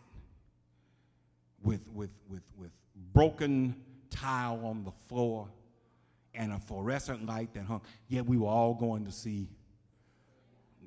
[1.62, 2.70] with, with, with, with
[3.12, 3.74] broken
[4.10, 5.48] tile on the floor
[6.34, 7.80] and a fluorescent light that hung.
[8.08, 9.48] Yet we were all going to see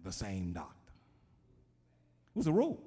[0.03, 0.91] the same doctor.
[2.35, 2.81] It was a rule.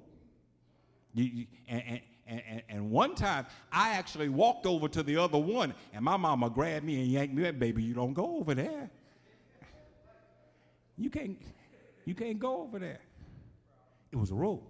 [1.13, 5.37] You, you, and, and, and, and, one time, I actually walked over to the other
[5.37, 8.53] one, and my mama grabbed me and yanked me up, baby, you don't go over
[8.53, 8.89] there.
[10.97, 11.39] You can't,
[12.05, 12.99] you can't go over there.
[14.11, 14.69] It was a rule.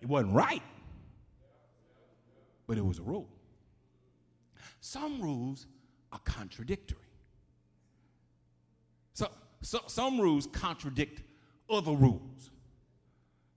[0.00, 0.62] It wasn't right,
[2.66, 3.28] but it was a rule.
[4.80, 5.66] Some rules
[6.12, 6.98] are contradictory.
[9.14, 9.28] So,
[9.62, 11.22] so some rules contradict
[11.70, 12.50] other rules.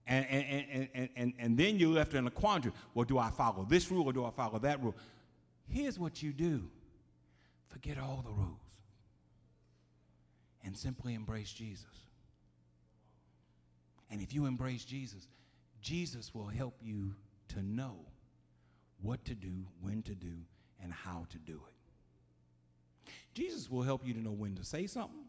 [0.08, 2.72] And, and, and, and, and, then you're left in a quandary.
[2.94, 4.96] Well, do I follow this rule or do I follow that rule?
[5.68, 6.70] Here's what you do
[7.68, 8.56] forget all the rules
[10.64, 11.84] and simply embrace Jesus.
[14.10, 15.28] And if you embrace Jesus,
[15.82, 17.14] Jesus will help you
[17.48, 17.96] to know
[19.02, 20.32] what to do, when to do,
[20.82, 23.12] and how to do it.
[23.34, 25.26] Jesus will help you to know when to say something,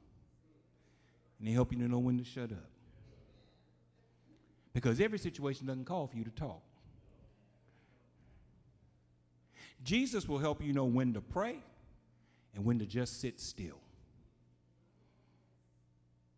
[1.38, 2.70] and he'll help you to know when to shut up.
[4.74, 6.62] Because every situation doesn't call for you to talk.
[9.84, 11.58] Jesus will help you know when to pray
[12.56, 13.80] and when to just sit still.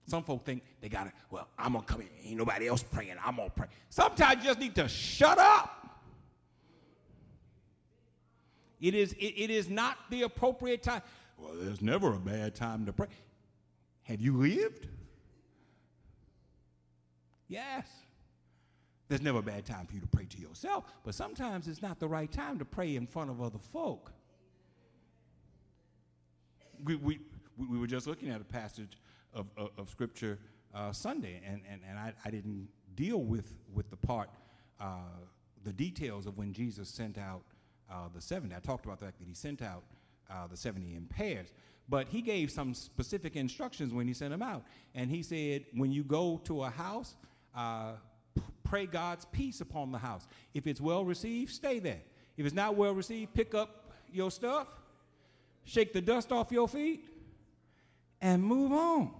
[0.07, 2.09] Some folk think they got to, well, I'm to come in.
[2.23, 3.15] Ain't nobody else praying.
[3.23, 3.67] I'm to pray.
[3.89, 5.77] Sometimes you just need to shut up.
[8.79, 11.01] It is, it, it is not the appropriate time.
[11.37, 13.07] Well, there's never a bad time to pray.
[14.03, 14.87] Have you lived?
[17.47, 17.87] Yes.
[19.11, 21.99] There's never a bad time for you to pray to yourself, but sometimes it's not
[21.99, 24.13] the right time to pray in front of other folk.
[26.85, 27.19] We, we,
[27.57, 28.97] we were just looking at a passage
[29.33, 30.39] of, of, of Scripture
[30.73, 34.29] uh, Sunday, and, and, and I, I didn't deal with, with the part,
[34.79, 34.99] uh,
[35.65, 37.41] the details of when Jesus sent out
[37.91, 38.55] uh, the 70.
[38.55, 39.83] I talked about the fact that he sent out
[40.29, 41.51] uh, the 70 in pairs,
[41.89, 44.63] but he gave some specific instructions when he sent them out.
[44.95, 47.17] And he said, when you go to a house,
[47.53, 47.95] uh,
[48.63, 50.27] pray God's peace upon the house.
[50.53, 52.01] If it's well received, stay there.
[52.37, 54.67] If it's not well received, pick up your stuff,
[55.65, 57.05] shake the dust off your feet,
[58.21, 59.11] and move on.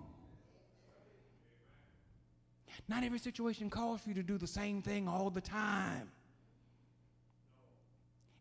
[2.88, 6.10] Not every situation calls for you to do the same thing all the time.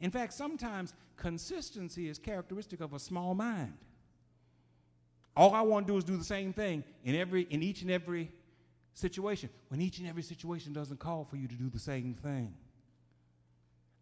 [0.01, 3.75] In fact, sometimes consistency is characteristic of a small mind.
[5.37, 7.91] All I want to do is do the same thing in every in each and
[7.91, 8.33] every
[8.95, 9.51] situation.
[9.69, 12.55] When each and every situation doesn't call for you to do the same thing.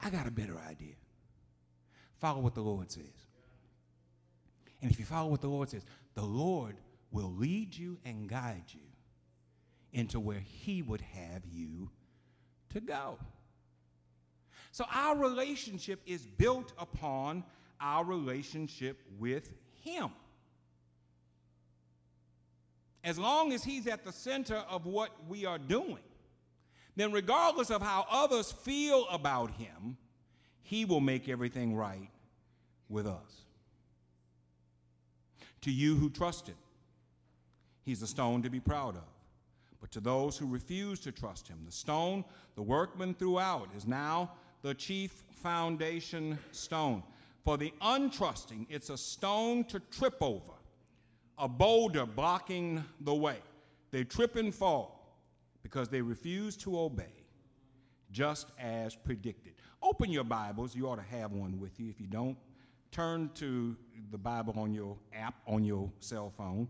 [0.00, 0.94] I got a better idea.
[2.18, 3.04] Follow what the Lord says.
[4.80, 6.76] And if you follow what the Lord says, the Lord
[7.10, 8.80] will lead you and guide you
[9.92, 11.90] into where He would have you
[12.70, 13.18] to go.
[14.70, 17.44] So our relationship is built upon
[17.80, 19.50] our relationship with
[19.82, 20.10] Him.
[23.08, 26.04] As long as He's at the center of what we are doing,
[26.94, 29.96] then regardless of how others feel about Him,
[30.60, 32.10] He will make everything right
[32.90, 33.46] with us.
[35.62, 36.58] To you who trust Him,
[37.82, 39.08] He's a stone to be proud of.
[39.80, 43.86] But to those who refuse to trust him, the stone the workman threw out is
[43.86, 47.02] now the chief foundation stone.
[47.44, 50.57] For the untrusting, it's a stone to trip over,
[51.38, 53.38] a boulder blocking the way.
[53.90, 55.16] They trip and fall
[55.62, 57.24] because they refuse to obey,
[58.10, 59.54] just as predicted.
[59.82, 60.74] Open your Bibles.
[60.74, 61.88] You ought to have one with you.
[61.88, 62.36] If you don't,
[62.90, 63.76] turn to
[64.10, 66.68] the Bible on your app, on your cell phone,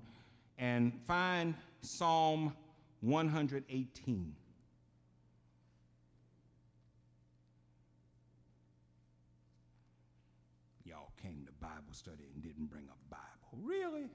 [0.58, 2.52] and find Psalm
[3.00, 4.34] 118.
[10.84, 13.66] Y'all came to Bible study and didn't bring a Bible.
[13.66, 14.08] Really?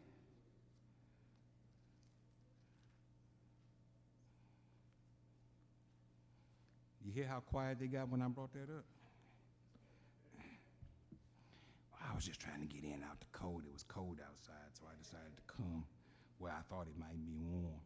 [7.13, 8.85] Hear how quiet they got when I brought that up?
[12.09, 13.63] I was just trying to get in out the cold.
[13.65, 15.85] It was cold outside, so I decided to come
[16.39, 17.79] where I thought it might be warm.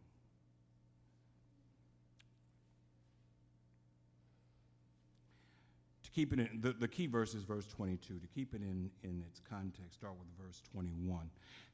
[6.04, 8.20] To keep it in, the, the key verse is verse 22.
[8.20, 11.30] To keep it in, in its context, start with verse 21.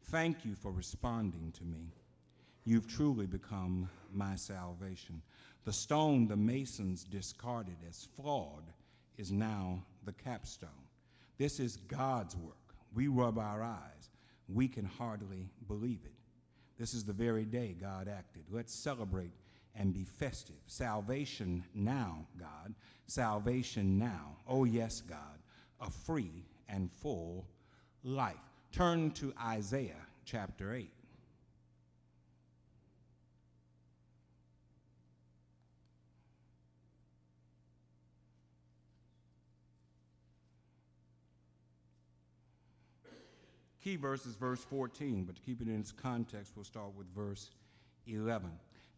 [0.06, 1.93] Thank you for responding to me.
[2.66, 5.22] You've truly become my salvation.
[5.66, 8.64] The stone the masons discarded as flawed
[9.18, 10.70] is now the capstone.
[11.38, 12.76] This is God's work.
[12.93, 14.09] We rub our eyes.
[14.47, 16.14] We can hardly believe it.
[16.78, 18.43] This is the very day God acted.
[18.49, 19.34] Let's celebrate
[19.76, 20.55] and be festive.
[20.68, 22.74] Salvation now, God.
[23.07, 24.38] Salvation now.
[24.47, 25.39] Oh, yes, God.
[25.82, 27.47] A free and full
[28.03, 28.36] life.
[28.72, 30.89] Turn to Isaiah chapter 8.
[43.84, 47.07] Key verse is verse 14, but to keep it in its context, we'll start with
[47.13, 47.49] verse
[48.07, 48.49] 11.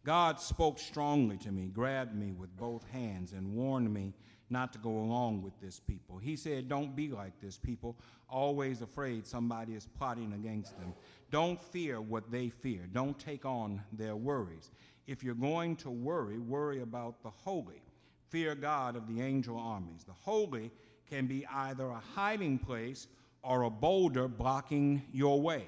[0.04, 4.14] God spoke strongly to me, grabbed me with both hands, and warned me
[4.48, 6.18] not to go along with this people.
[6.18, 7.96] He said, Don't be like this people,
[8.28, 10.94] always afraid somebody is plotting against them.
[11.32, 12.82] Don't fear what they fear.
[12.92, 14.70] Don't take on their worries.
[15.08, 17.82] If you're going to worry, worry about the holy.
[18.28, 20.04] Fear God of the angel armies.
[20.04, 20.70] The holy
[21.08, 23.08] can be either a hiding place
[23.46, 25.66] or a boulder blocking your way.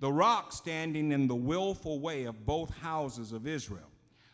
[0.00, 3.90] The rock standing in the willful way of both houses of Israel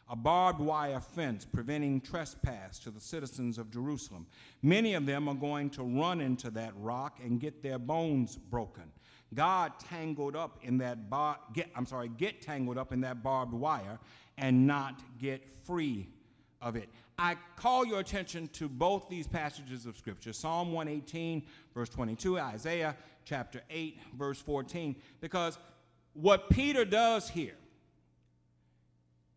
[0.09, 4.27] a barbed wire fence preventing trespass to the citizens of Jerusalem.
[4.63, 8.85] Many of them are going to run into that rock and get their bones broken.
[9.35, 13.53] God tangled up in that bar, get, I'm sorry, get tangled up in that barbed
[13.53, 13.99] wire
[14.39, 16.09] and not get free
[16.63, 16.89] of it.
[17.19, 21.43] I call your attention to both these passages of Scripture Psalm 118,
[21.75, 22.95] verse 22, Isaiah
[23.25, 25.59] chapter 8, verse 14, because
[26.13, 27.57] what Peter does here,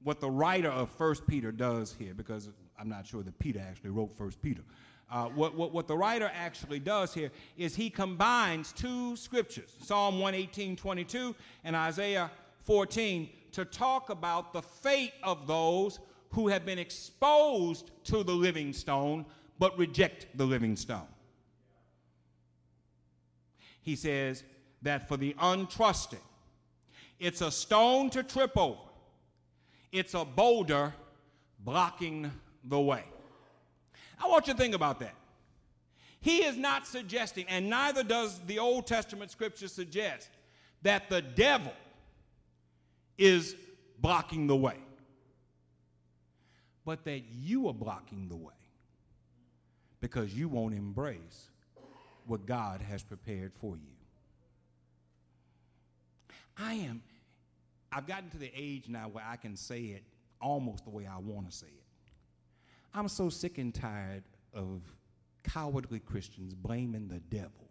[0.03, 3.91] what the writer of First Peter does here, because I'm not sure that Peter actually
[3.91, 4.61] wrote First Peter.
[5.09, 10.19] Uh, what, what, what the writer actually does here is he combines two scriptures, Psalm
[10.19, 12.29] 118, 22 and Isaiah
[12.65, 15.99] 14, to talk about the fate of those
[16.31, 19.25] who have been exposed to the living stone
[19.57, 21.07] but reject the living stone.
[23.81, 24.43] He says
[24.81, 26.19] that for the untrusted,
[27.19, 28.79] it's a stone to trip over,
[29.91, 30.93] it's a boulder
[31.59, 32.31] blocking
[32.63, 33.03] the way.
[34.21, 35.15] I want you to think about that.
[36.21, 40.29] He is not suggesting, and neither does the Old Testament scripture suggest,
[40.81, 41.73] that the devil
[43.17, 43.55] is
[43.99, 44.75] blocking the way
[46.89, 48.51] but that you are blocking the way
[50.01, 51.51] because you won't embrace
[52.25, 53.93] what God has prepared for you.
[56.57, 57.03] I am,
[57.91, 60.03] I've gotten to the age now where I can say it
[60.41, 61.85] almost the way I want to say it.
[62.91, 64.23] I'm so sick and tired
[64.55, 64.81] of
[65.43, 67.69] cowardly Christians blaming the devil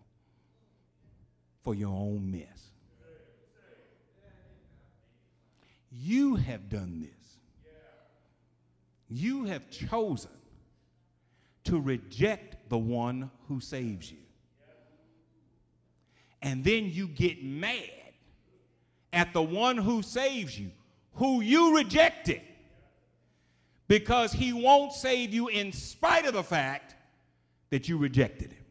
[1.65, 2.71] for your own mess.
[5.91, 7.28] You have done this
[9.09, 10.31] you have chosen
[11.65, 14.19] to reject the one who saves you.
[16.43, 17.91] And then you get mad
[19.13, 20.71] at the one who saves you,
[21.15, 22.43] who you rejected,
[23.89, 26.95] because he won't save you in spite of the fact
[27.71, 28.65] that you rejected him.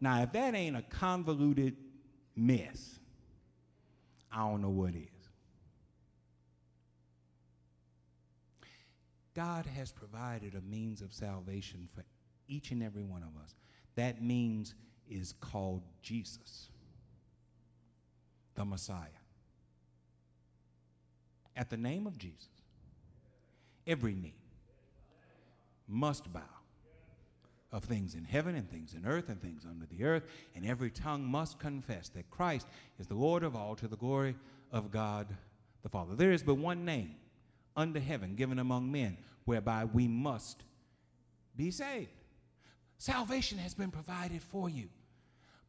[0.00, 1.76] Now, if that ain't a convoluted
[2.36, 2.98] mess,
[4.30, 5.13] I don't know what is.
[9.34, 12.04] God has provided a means of salvation for
[12.46, 13.54] each and every one of us.
[13.96, 14.74] That means
[15.08, 16.68] is called Jesus,
[18.54, 19.08] the Messiah.
[21.56, 22.48] At the name of Jesus,
[23.86, 24.34] every knee
[25.86, 26.40] must bow
[27.70, 30.24] of things in heaven and things in earth and things under the earth,
[30.54, 32.66] and every tongue must confess that Christ
[32.98, 34.36] is the Lord of all to the glory
[34.72, 35.26] of God
[35.82, 36.14] the Father.
[36.14, 37.16] There is but one name
[37.76, 40.62] under heaven given among men whereby we must
[41.56, 42.10] be saved.
[42.98, 44.88] Salvation has been provided for you.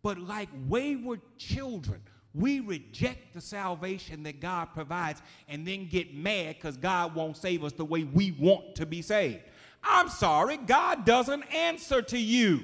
[0.02, 2.02] But like wayward children,
[2.34, 7.64] we reject the salvation that God provides and then get mad because God won't save
[7.64, 9.42] us the way we want to be saved.
[9.84, 12.64] I'm sorry, God doesn't answer to you.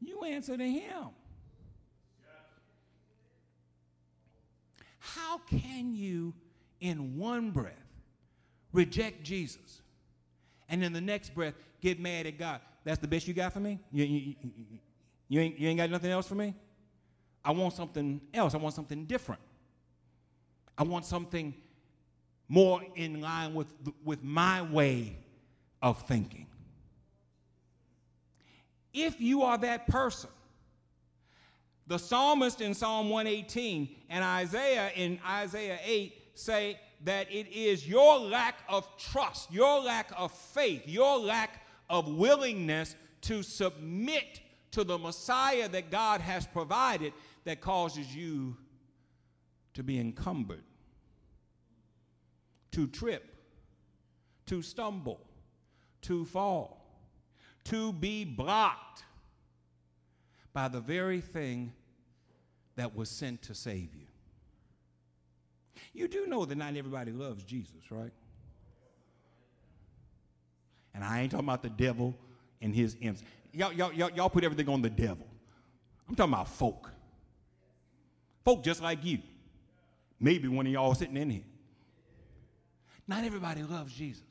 [0.00, 1.08] You answer to Him.
[5.14, 6.34] How can you,
[6.80, 7.74] in one breath,
[8.72, 9.82] reject Jesus
[10.68, 12.60] and in the next breath get mad at God?
[12.84, 13.78] That's the best you got for me?
[13.92, 14.34] You, you,
[15.28, 16.54] you, ain't, you ain't got nothing else for me?
[17.44, 18.54] I want something else.
[18.54, 19.40] I want something different.
[20.76, 21.54] I want something
[22.48, 23.72] more in line with,
[24.04, 25.16] with my way
[25.82, 26.46] of thinking.
[28.92, 30.30] If you are that person,
[31.88, 38.18] the psalmist in Psalm 118 and Isaiah in Isaiah 8 say that it is your
[38.18, 44.40] lack of trust, your lack of faith, your lack of willingness to submit
[44.72, 47.14] to the Messiah that God has provided
[47.44, 48.54] that causes you
[49.72, 50.64] to be encumbered,
[52.72, 53.34] to trip,
[54.44, 55.20] to stumble,
[56.02, 56.84] to fall,
[57.64, 59.04] to be blocked
[60.52, 61.72] by the very thing
[62.78, 64.06] that was sent to save you.
[65.92, 68.12] You do know that not everybody loves Jesus, right?
[70.94, 72.16] And I ain't talking about the devil
[72.62, 73.24] and his imps.
[73.52, 75.26] Y'all, y'all, y'all, y'all put everything on the devil.
[76.08, 76.88] I'm talking about folk.
[78.44, 79.18] Folk just like you.
[80.20, 81.44] Maybe one of y'all sitting in here.
[83.08, 84.22] Not everybody loves Jesus.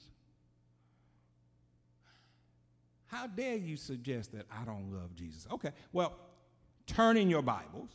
[3.08, 5.48] How dare you suggest that I don't love Jesus?
[5.52, 6.16] Okay, well,
[6.86, 7.90] turn in your Bibles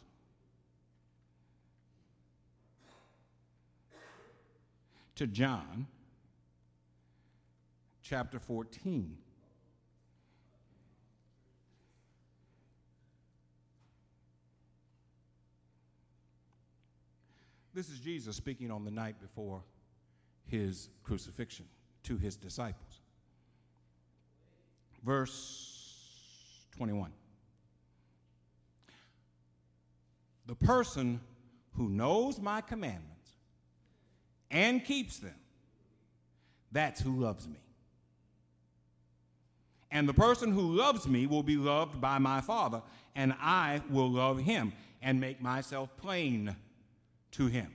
[5.23, 5.87] to John
[8.03, 9.17] chapter 14.
[17.73, 19.63] This is Jesus speaking on the night before
[20.45, 21.67] his crucifixion
[22.03, 23.03] to his disciples.
[25.05, 27.13] Verse 21.
[30.47, 31.21] The person
[31.77, 33.12] who knows my commandments
[34.53, 35.35] and keeps them,
[36.71, 37.59] that's who loves me.
[39.91, 42.81] And the person who loves me will be loved by my Father,
[43.17, 44.73] and I will love him
[45.03, 46.55] and make myself plain
[47.33, 47.73] to him.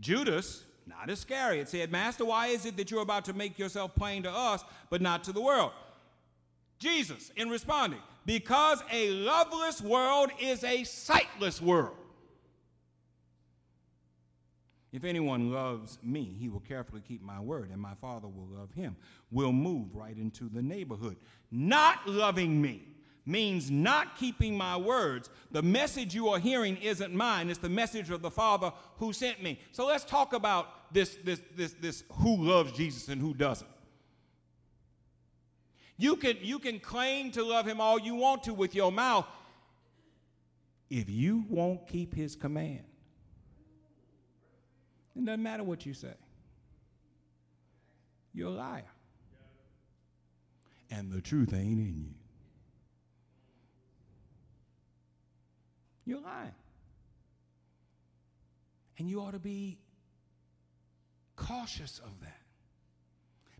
[0.00, 4.22] Judas, not Iscariot, said, Master, why is it that you're about to make yourself plain
[4.24, 5.72] to us, but not to the world?
[6.80, 11.96] Jesus, in responding, because a loveless world is a sightless world.
[14.94, 18.72] If anyone loves me, he will carefully keep my word, and my Father will love
[18.74, 18.94] him.
[19.32, 21.16] We'll move right into the neighborhood.
[21.50, 22.86] Not loving me
[23.26, 25.30] means not keeping my words.
[25.50, 29.42] The message you are hearing isn't mine, it's the message of the Father who sent
[29.42, 29.58] me.
[29.72, 33.70] So let's talk about this, this, this, this who loves Jesus and who doesn't.
[35.96, 39.26] You can, you can claim to love him all you want to with your mouth
[40.88, 42.84] if you won't keep his command.
[45.16, 46.14] It doesn't matter what you say.
[48.32, 48.82] You're a liar.
[50.90, 52.14] And the truth ain't in you.
[56.04, 56.54] You're lying.
[58.98, 59.78] And you ought to be
[61.36, 62.40] cautious of that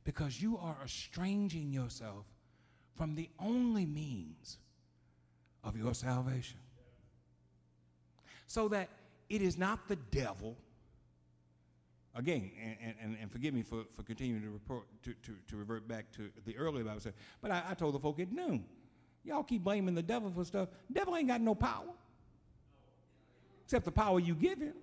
[0.05, 2.27] because you are estranging yourself
[2.95, 4.59] from the only means
[5.65, 6.59] of your salvation.
[8.47, 8.89] So that
[9.29, 10.57] it is not the devil
[12.15, 12.51] again,
[12.83, 16.11] and, and, and forgive me for, for continuing to, report, to, to, to revert back
[16.13, 18.65] to the earlier Bible said, but I, I told the folk at noon,
[19.25, 20.69] y'all keep blaming the devil for stuff.
[20.93, 21.93] devil ain't got no power,
[23.65, 24.75] except the power you give him.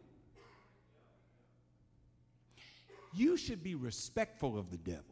[3.13, 5.03] You should be respectful of the devil,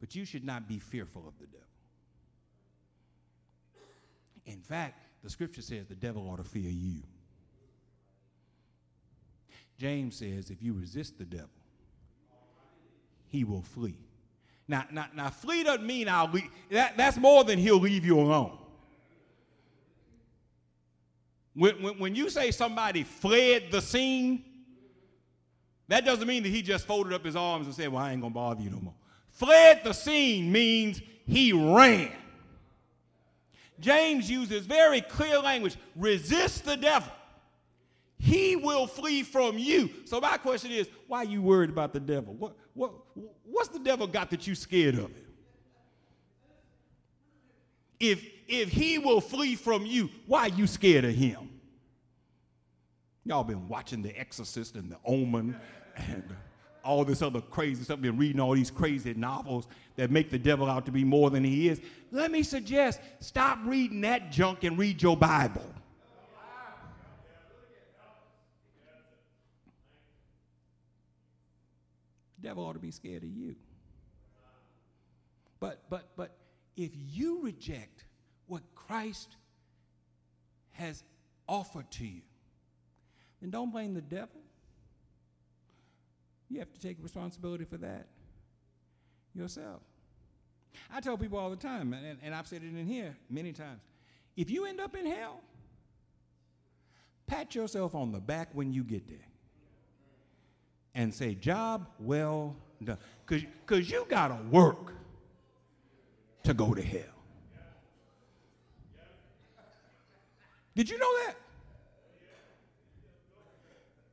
[0.00, 1.60] but you should not be fearful of the devil.
[4.46, 7.02] In fact, the scripture says the devil ought to fear you.
[9.78, 11.48] James says if you resist the devil,
[13.28, 13.98] he will flee.
[14.68, 16.48] Now, now, now flee doesn't mean I'll leave.
[16.70, 18.56] That, that's more than he'll leave you alone.
[21.54, 24.44] When, when, when you say somebody fled the scene,
[25.88, 28.20] that doesn't mean that he just folded up his arms and said, Well, I ain't
[28.20, 28.94] going to bother you no more.
[29.30, 32.10] Fled the scene means he ran.
[33.80, 37.10] James uses very clear language resist the devil
[38.24, 39.90] he will flee from you.
[40.06, 42.32] So my question is, why are you worried about the devil?
[42.32, 42.92] What, what,
[43.44, 45.26] what's the devil got that you scared of it?
[48.00, 51.50] If, if he will flee from you, why are you scared of him?
[53.26, 55.54] Y'all been watching The Exorcist and The Omen
[55.94, 56.24] and
[56.82, 60.66] all this other crazy stuff, been reading all these crazy novels that make the devil
[60.66, 61.78] out to be more than he is.
[62.10, 65.74] Let me suggest stop reading that junk and read your Bible.
[72.54, 73.56] Devil ought to be scared of you.
[75.58, 76.36] But but but
[76.76, 78.04] if you reject
[78.46, 79.36] what Christ
[80.72, 81.02] has
[81.48, 82.22] offered to you,
[83.40, 84.40] then don't blame the devil.
[86.48, 88.06] You have to take responsibility for that
[89.34, 89.82] yourself.
[90.92, 93.80] I tell people all the time, and, and I've said it in here many times
[94.36, 95.40] if you end up in hell,
[97.26, 99.33] pat yourself on the back when you get there
[100.94, 102.98] and say, Job well done.
[103.26, 104.92] Because you got to work
[106.44, 107.02] to go to hell.
[110.74, 111.36] Did you know that?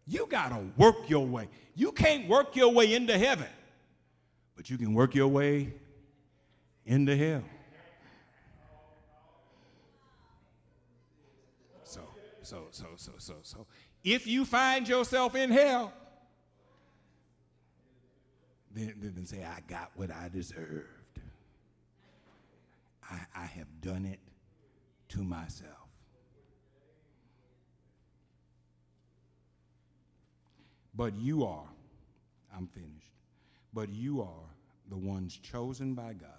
[0.08, 1.48] You got to work your way.
[1.76, 3.48] You can't work your way into heaven,
[4.56, 5.74] but you can work your way
[6.86, 7.44] into hell.
[11.84, 12.02] So,
[12.42, 13.68] so, so, so, so, so.
[14.04, 15.94] If you find yourself in hell,
[18.74, 20.88] then, then say, I got what I deserved.
[23.10, 24.20] I, I have done it
[25.10, 25.68] to myself.
[30.94, 31.68] But you are,
[32.56, 33.14] I'm finished,
[33.74, 34.50] but you are
[34.90, 36.30] the ones chosen by God,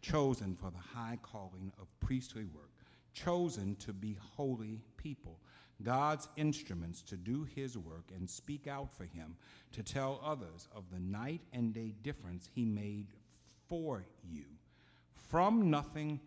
[0.00, 2.70] chosen for the high calling of priestly work,
[3.12, 5.38] chosen to be holy people,
[5.82, 9.36] God's instruments to do his work and speak out for him,
[9.72, 13.06] to tell others of the night and day difference he made
[13.68, 14.44] for you.
[15.28, 16.20] From nothing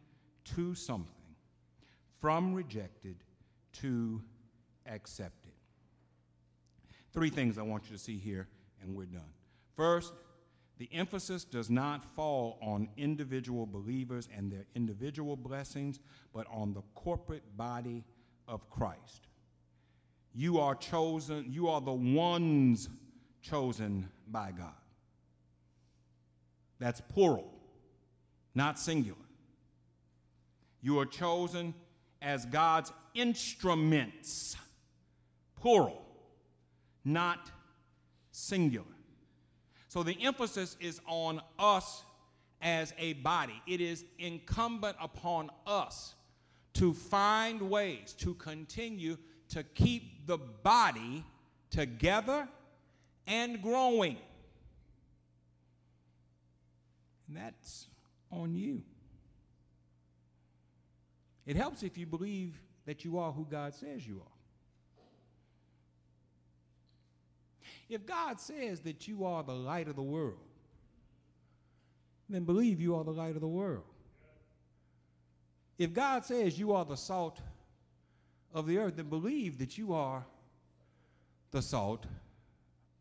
[0.55, 1.35] to something,
[2.19, 3.17] from rejected
[3.73, 4.21] to
[4.85, 5.51] accepted.
[7.11, 8.47] Three things I want you to see here,
[8.81, 9.21] and we're done.
[9.75, 10.13] First,
[10.77, 15.99] the emphasis does not fall on individual believers and their individual blessings,
[16.33, 18.03] but on the corporate body
[18.47, 19.27] of Christ.
[20.33, 22.89] You are chosen, you are the ones
[23.41, 24.73] chosen by God.
[26.79, 27.53] That's plural,
[28.55, 29.17] not singular.
[30.81, 31.73] You are chosen
[32.21, 34.57] as God's instruments,
[35.55, 36.03] plural,
[37.05, 37.51] not
[38.31, 38.85] singular.
[39.87, 42.03] So the emphasis is on us
[42.61, 43.61] as a body.
[43.67, 46.15] It is incumbent upon us
[46.73, 49.17] to find ways to continue
[49.53, 51.23] to keep the body
[51.69, 52.47] together
[53.27, 54.17] and growing.
[57.27, 57.87] And that's
[58.31, 58.81] on you.
[61.45, 64.31] It helps if you believe that you are who God says you are.
[67.89, 70.39] If God says that you are the light of the world,
[72.27, 73.83] then believe you are the light of the world.
[75.77, 77.39] If God says you are the salt
[78.53, 80.25] of the earth, and believe that you are
[81.51, 82.05] the salt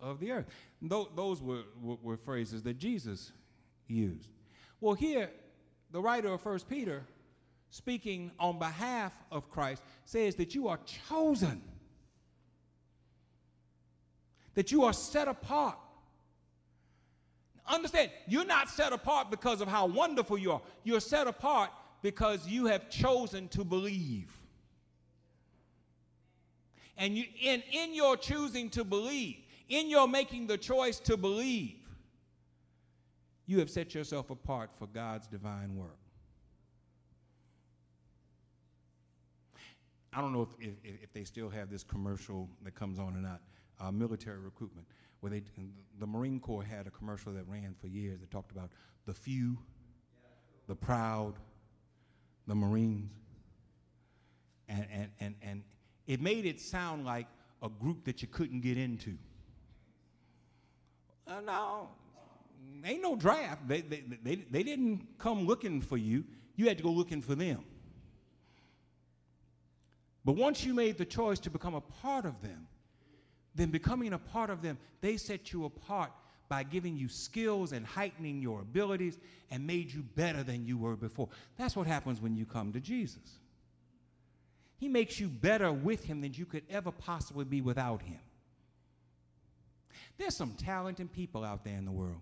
[0.01, 0.47] of the earth.
[0.89, 3.33] Th- those were, were, were phrases that Jesus
[3.87, 4.29] used.
[4.81, 5.31] Well, here,
[5.91, 7.05] the writer of First Peter,
[7.71, 10.79] speaking on behalf of Christ, says that you are
[11.09, 11.63] chosen
[14.55, 15.79] that you are set apart.
[17.67, 20.63] Understand, you're not set apart because of how wonderful you are.
[20.85, 21.71] You're set apart
[22.03, 24.31] because you have chosen to believe.
[26.97, 29.38] And you, in, in your choosing to believe,
[29.68, 31.76] in your making the choice to believe,
[33.47, 35.97] you have set yourself apart for God's divine work.
[40.12, 43.20] I don't know if, if, if, they still have this commercial that comes on or
[43.20, 43.40] not
[43.80, 44.86] uh, military recruitment,
[45.20, 45.43] where they,
[45.99, 48.70] the Marine Corps had a commercial that ran for years that talked about
[49.07, 49.57] the few,
[50.68, 51.34] the proud,
[52.47, 53.11] the Marines.
[54.68, 55.62] And, and, and, and
[56.07, 57.27] it made it sound like
[57.63, 59.17] a group that you couldn't get into.
[61.27, 61.89] Uh, no,
[62.85, 63.67] ain't no draft.
[63.69, 66.25] They, they, they, they didn't come looking for you,
[66.57, 67.65] you had to go looking for them.
[70.25, 72.67] But once you made the choice to become a part of them,
[73.55, 76.13] then becoming a part of them, they set you apart
[76.49, 79.19] by giving you skills and heightening your abilities
[79.51, 81.29] and made you better than you were before.
[81.57, 83.41] That's what happens when you come to Jesus.
[84.83, 88.18] He makes you better with Him than you could ever possibly be without Him.
[90.18, 92.18] There's some talented people out there in the world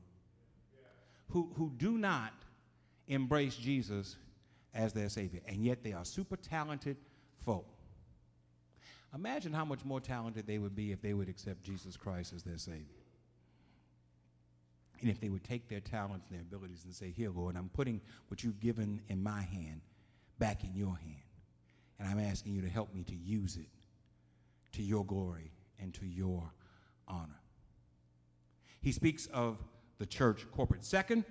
[1.31, 2.35] who, who do not
[3.09, 4.17] embrace Jesus
[4.75, 6.99] as their Savior, and yet they are super talented
[7.47, 7.67] folk.
[9.15, 12.43] Imagine how much more talented they would be if they would accept Jesus Christ as
[12.43, 12.85] their Savior.
[15.01, 17.71] And if they would take their talents and their abilities and say, Here, Lord, I'm
[17.71, 19.81] putting what you've given in my hand
[20.39, 21.23] back in your hand.
[22.01, 23.69] And I'm asking you to help me to use it
[24.73, 26.51] to your glory and to your
[27.07, 27.41] honor.
[28.81, 29.59] He speaks of
[29.99, 30.83] the church corporate.
[30.83, 31.25] Second,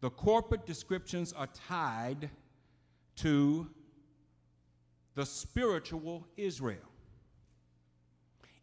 [0.00, 2.30] the corporate descriptions are tied
[3.16, 3.68] to
[5.14, 6.78] the spiritual Israel.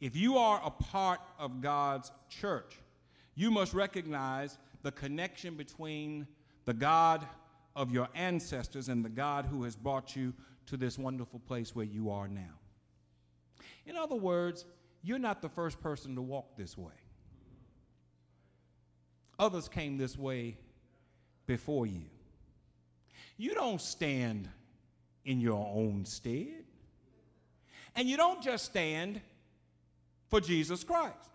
[0.01, 2.80] If you are a part of God's church,
[3.36, 6.28] you must recognize the connection between
[6.66, 7.28] the God
[7.76, 10.34] of your ancestors and the God who has brought you
[10.67, 12.59] to this wonderful place where you are now.
[13.86, 14.65] In other words,
[15.01, 16.93] you're not the first person to walk this way.
[19.39, 20.57] Others came this way
[21.45, 22.05] before you.
[23.38, 24.47] You don't stand
[25.26, 26.63] in your own stead.
[27.95, 29.21] And you don't just stand
[30.30, 31.30] for Jesus Christ.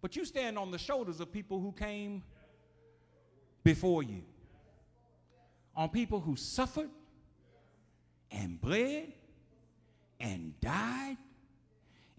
[0.00, 2.22] But you stand on the shoulders of people who came
[3.64, 4.22] before you,
[5.76, 6.88] on people who suffered
[8.30, 9.12] and bled
[10.18, 11.16] and died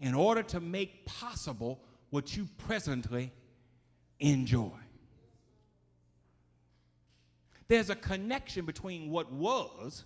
[0.00, 1.80] in order to make possible
[2.10, 3.32] what you presently
[4.20, 4.70] enjoy.
[7.66, 10.04] There's a connection between what was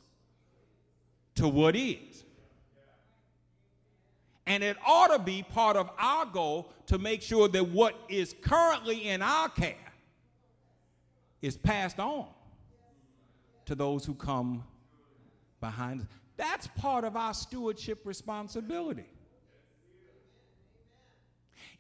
[1.37, 2.25] to what is.
[4.47, 8.35] And it ought to be part of our goal to make sure that what is
[8.43, 9.77] currently in our care
[11.41, 12.27] is passed on
[13.67, 14.65] to those who come
[15.61, 16.07] behind us.
[16.37, 19.07] That's part of our stewardship responsibility.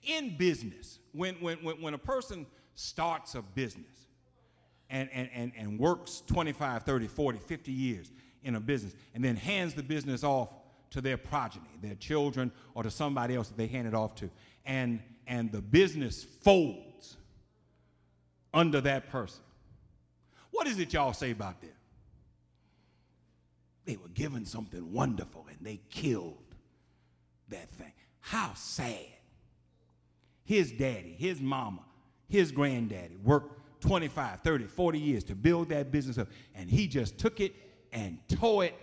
[0.04, 4.06] In business, when, when, when, a person starts a business
[4.90, 8.10] and, and, and, and works 25, 30, 40, 50 years
[8.42, 10.48] in a business and then hands the business off
[10.90, 14.28] to their progeny, their children, or to somebody else that they hand it off to,
[14.66, 17.16] and, and the business folds
[18.52, 19.42] under that person.
[20.50, 21.71] What is it y'all say about that?
[23.84, 26.38] They were given something wonderful and they killed
[27.48, 27.92] that thing.
[28.20, 29.06] How sad.
[30.44, 31.82] His daddy, his mama,
[32.28, 37.18] his granddaddy worked 25, 30, 40 years to build that business up, and he just
[37.18, 37.54] took it
[37.92, 38.74] and tore it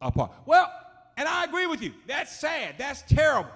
[0.00, 0.32] apart.
[0.46, 0.70] Well,
[1.16, 1.92] and I agree with you.
[2.06, 2.74] That's sad.
[2.76, 3.52] That's terrible.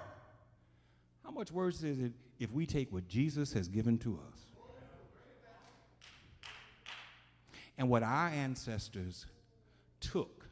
[1.23, 4.39] How much worse is it if we take what Jesus has given to us
[7.77, 9.25] and what our ancestors
[9.99, 10.45] took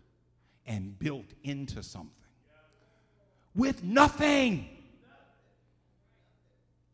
[0.65, 2.11] and built into something
[3.55, 4.67] with nothing?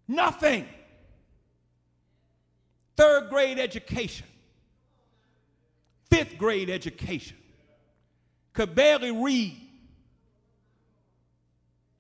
[0.08, 0.68] Nothing.
[2.96, 4.28] Third grade education,
[6.12, 7.38] fifth grade education,
[8.54, 9.64] could barely read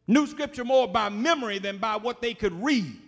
[0.07, 2.99] Knew scripture more by memory than by what they could read.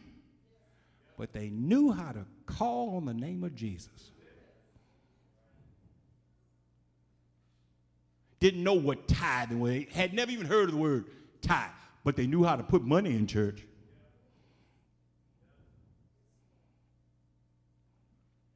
[1.17, 4.11] But they knew how to call on the name of Jesus.
[8.39, 11.05] Didn't know what tithing was, had never even heard of the word
[11.41, 11.69] tithe,
[12.03, 13.63] but they knew how to put money in church.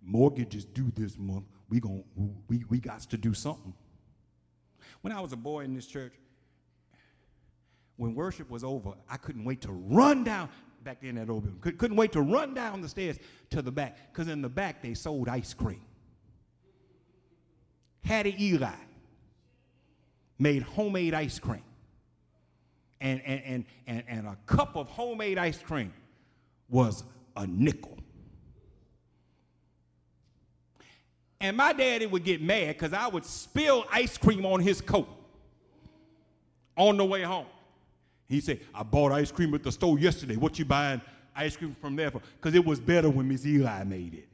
[0.02, 1.46] Mortgages due this month.
[1.70, 2.04] We gon'
[2.48, 3.74] we, we got to do something.
[5.02, 6.14] When I was a boy in this church,
[7.96, 10.50] when worship was over, I couldn't wait to run down
[10.84, 11.60] back in that old building.
[11.62, 13.18] Could, couldn't wait to run down the stairs
[13.52, 15.82] to the back because in the back they sold ice cream.
[18.04, 18.72] Hattie Eli
[20.40, 21.62] made homemade ice cream.
[23.02, 25.94] And, and, and, and, and a cup of homemade ice cream
[26.70, 27.04] was
[27.36, 27.98] a nickel.
[31.42, 35.08] And my daddy would get mad because I would spill ice cream on his coat
[36.76, 37.46] on the way home.
[38.28, 40.36] He said, I bought ice cream at the store yesterday.
[40.36, 41.02] What you buying
[41.36, 42.22] ice cream from there for?
[42.40, 44.29] Because it was better when Miss Eli made it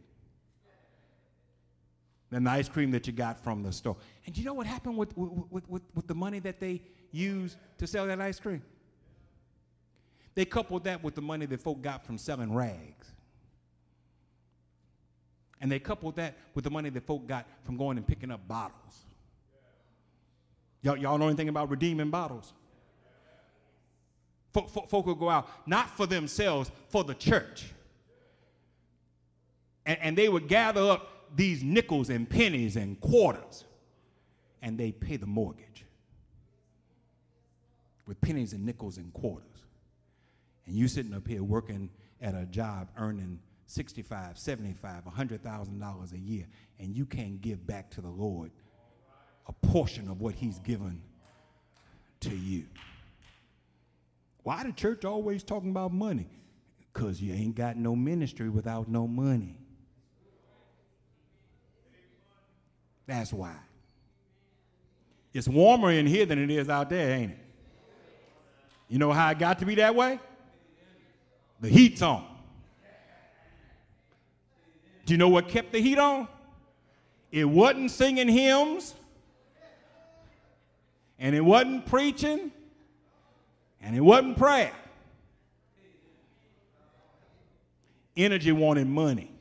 [2.29, 3.95] than the ice cream that you got from the store.
[4.25, 7.87] And you know what happened with, with, with, with the money that they used to
[7.87, 8.61] sell that ice cream?
[10.33, 13.11] They coupled that with the money that folk got from selling rags.
[15.61, 18.45] And they coupled that with the money that folk got from going and picking up
[18.47, 18.99] bottles.
[20.81, 22.53] Y'all, y'all know anything about redeeming bottles?
[24.53, 27.73] Folk, folk, folk go out, not for themselves, for the church.
[29.85, 33.65] And, and they would gather up these nickels and pennies and quarters,
[34.61, 35.85] and they pay the mortgage
[38.07, 39.47] with pennies and nickels and quarters.
[40.65, 41.89] And you sitting up here working
[42.21, 46.45] at a job earning 65, 75, $100,000 a year,
[46.79, 48.51] and you can't give back to the Lord
[49.47, 51.01] a portion of what He's given
[52.21, 52.65] to you.
[54.43, 56.29] Why the church always talking about money?
[56.93, 59.57] Because you ain't got no ministry without no money.
[63.07, 63.55] That's why.
[65.33, 67.39] It's warmer in here than it is out there, ain't it?
[68.87, 70.19] You know how it got to be that way?
[71.59, 72.25] The heat's on.
[75.05, 76.27] Do you know what kept the heat on?
[77.31, 78.95] It wasn't singing hymns,
[81.19, 82.51] and it wasn't preaching,
[83.81, 84.71] and it wasn't prayer.
[88.15, 89.34] Energy wanted money.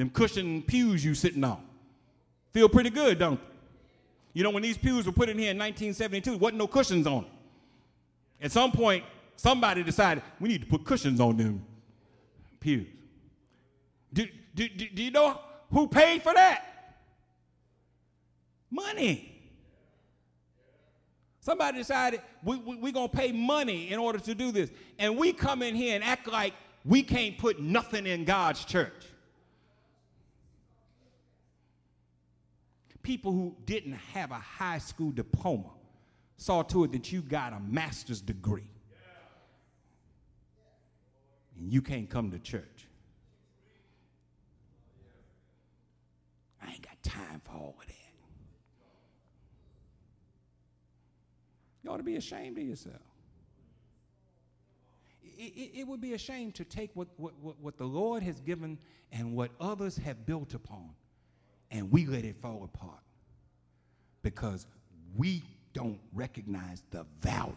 [0.00, 1.60] Them cushion pews you sitting on
[2.54, 3.46] feel pretty good, don't they?
[4.32, 7.24] You know, when these pews were put in here in 1972, wasn't no cushions on
[7.24, 7.32] them.
[8.40, 9.04] At some point,
[9.36, 11.62] somebody decided we need to put cushions on them
[12.60, 12.86] pews.
[14.10, 15.38] Do, do, do, do you know
[15.70, 16.64] who paid for that?
[18.70, 19.38] Money.
[21.42, 24.70] Somebody decided we're we, we going to pay money in order to do this.
[24.98, 26.54] And we come in here and act like
[26.86, 28.94] we can't put nothing in God's church.
[33.02, 35.70] People who didn't have a high school diploma
[36.36, 38.68] saw to it that you got a master's degree.
[41.58, 42.86] And you can't come to church.
[46.62, 47.94] I ain't got time for all of that.
[51.82, 52.96] You ought to be ashamed of yourself.
[55.22, 58.40] It, it, it, would be a shame to take what, what, what, the Lord has
[58.40, 58.78] given
[59.10, 60.90] and what others have built upon
[61.70, 63.02] and we let it fall apart
[64.22, 64.66] because
[65.16, 65.42] we
[65.72, 67.54] don't recognize the value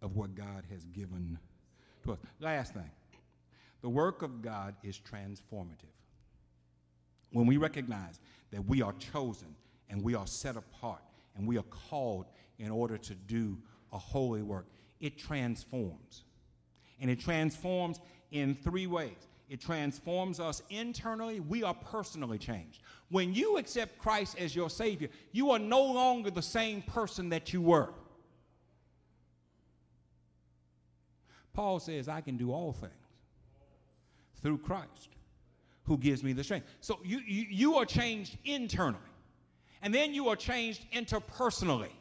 [0.00, 1.38] of what God has given
[2.04, 2.18] to us.
[2.40, 2.90] Last thing
[3.82, 5.92] the work of God is transformative.
[7.32, 8.20] When we recognize
[8.52, 9.54] that we are chosen
[9.90, 11.02] and we are set apart
[11.36, 12.26] and we are called
[12.58, 13.58] in order to do
[13.92, 14.66] a holy work,
[15.00, 16.22] it transforms.
[17.00, 17.98] And it transforms
[18.30, 19.26] in three ways.
[19.52, 21.40] It transforms us internally.
[21.40, 22.80] We are personally changed.
[23.10, 27.52] When you accept Christ as your Savior, you are no longer the same person that
[27.52, 27.90] you were.
[31.52, 32.94] Paul says, I can do all things
[34.40, 35.10] through Christ
[35.84, 36.66] who gives me the strength.
[36.80, 38.96] So you, you, you are changed internally,
[39.82, 41.92] and then you are changed interpersonally.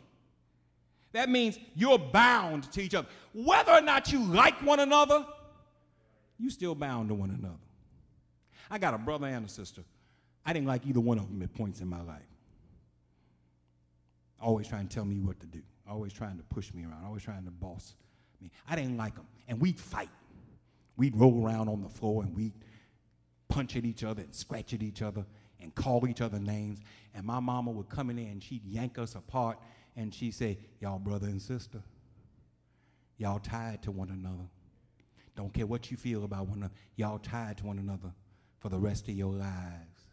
[1.11, 3.09] That means you're bound to each other.
[3.33, 5.25] Whether or not you like one another,
[6.41, 7.55] you still bound to one another.
[8.69, 9.83] I got a brother and a sister.
[10.45, 12.21] I didn't like either one of them at points in my life.
[14.41, 15.61] Always trying to tell me what to do.
[15.87, 17.05] Always trying to push me around.
[17.05, 17.93] Always trying to boss
[18.41, 18.49] me.
[18.67, 19.27] I didn't like them.
[19.47, 20.09] And we'd fight.
[20.97, 22.53] We'd roll around on the floor and we'd
[23.49, 25.25] punch at each other and scratch at each other
[25.59, 26.79] and call each other names.
[27.13, 29.59] And my mama would come in there and she'd yank us apart
[29.95, 31.83] and she'd say, Y'all brother and sister.
[33.17, 34.49] Y'all tied to one another.
[35.35, 36.73] Don't care what you feel about one another.
[36.95, 38.11] Y'all tied to one another
[38.59, 40.05] for the rest of your lives.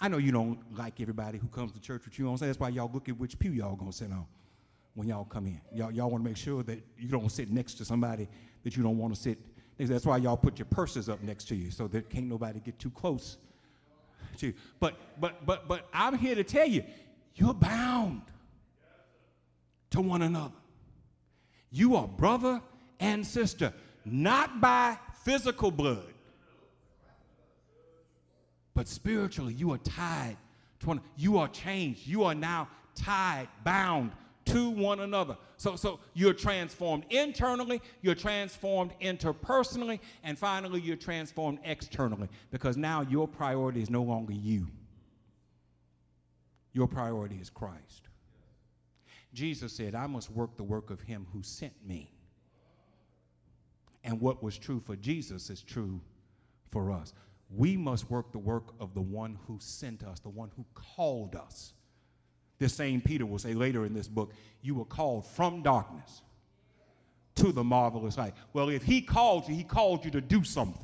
[0.00, 2.36] I know you don't like everybody who comes to church with you.
[2.36, 4.26] That's why y'all look at which pew y'all gonna sit on
[4.94, 5.60] when y'all come in.
[5.74, 8.28] Y'all, y'all want to make sure that you don't sit next to somebody
[8.64, 9.38] that you don't want to sit.
[9.78, 12.78] That's why y'all put your purses up next to you so that can't nobody get
[12.78, 13.38] too close
[14.38, 14.54] to you.
[14.80, 16.84] But but but but I'm here to tell you,
[17.34, 18.22] you're bound
[19.90, 20.54] to one another.
[21.70, 22.62] You are brother
[23.00, 23.72] and sister,
[24.04, 26.12] not by physical blood,
[28.74, 30.36] but spiritually, you are tied
[30.80, 31.00] to one.
[31.16, 32.06] You are changed.
[32.06, 34.12] You are now tied, bound
[34.46, 35.36] to one another.
[35.56, 43.00] So, so you're transformed internally, you're transformed interpersonally, and finally, you're transformed externally because now
[43.02, 44.68] your priority is no longer you.
[46.72, 48.08] Your priority is Christ.
[49.32, 52.12] Jesus said, I must work the work of him who sent me.
[54.06, 56.00] And what was true for Jesus is true
[56.70, 57.12] for us.
[57.50, 61.34] We must work the work of the one who sent us, the one who called
[61.34, 61.74] us.
[62.58, 64.32] This same Peter will say later in this book,
[64.62, 66.22] You were called from darkness
[67.34, 68.34] to the marvelous light.
[68.52, 70.82] Well, if he called you, he called you to do something.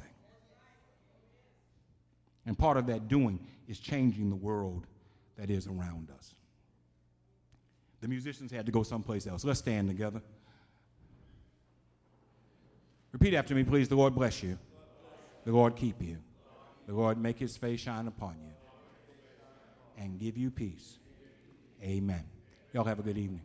[2.45, 4.87] And part of that doing is changing the world
[5.37, 6.35] that is around us.
[8.01, 9.45] The musicians had to go someplace else.
[9.45, 10.21] Let's stand together.
[13.13, 13.89] Repeat after me, please.
[13.89, 14.59] The Lord bless you.
[15.45, 16.19] The Lord keep you.
[16.87, 18.53] The Lord make his face shine upon you
[19.97, 20.99] and give you peace.
[21.83, 22.25] Amen.
[22.73, 23.43] Y'all have a good evening.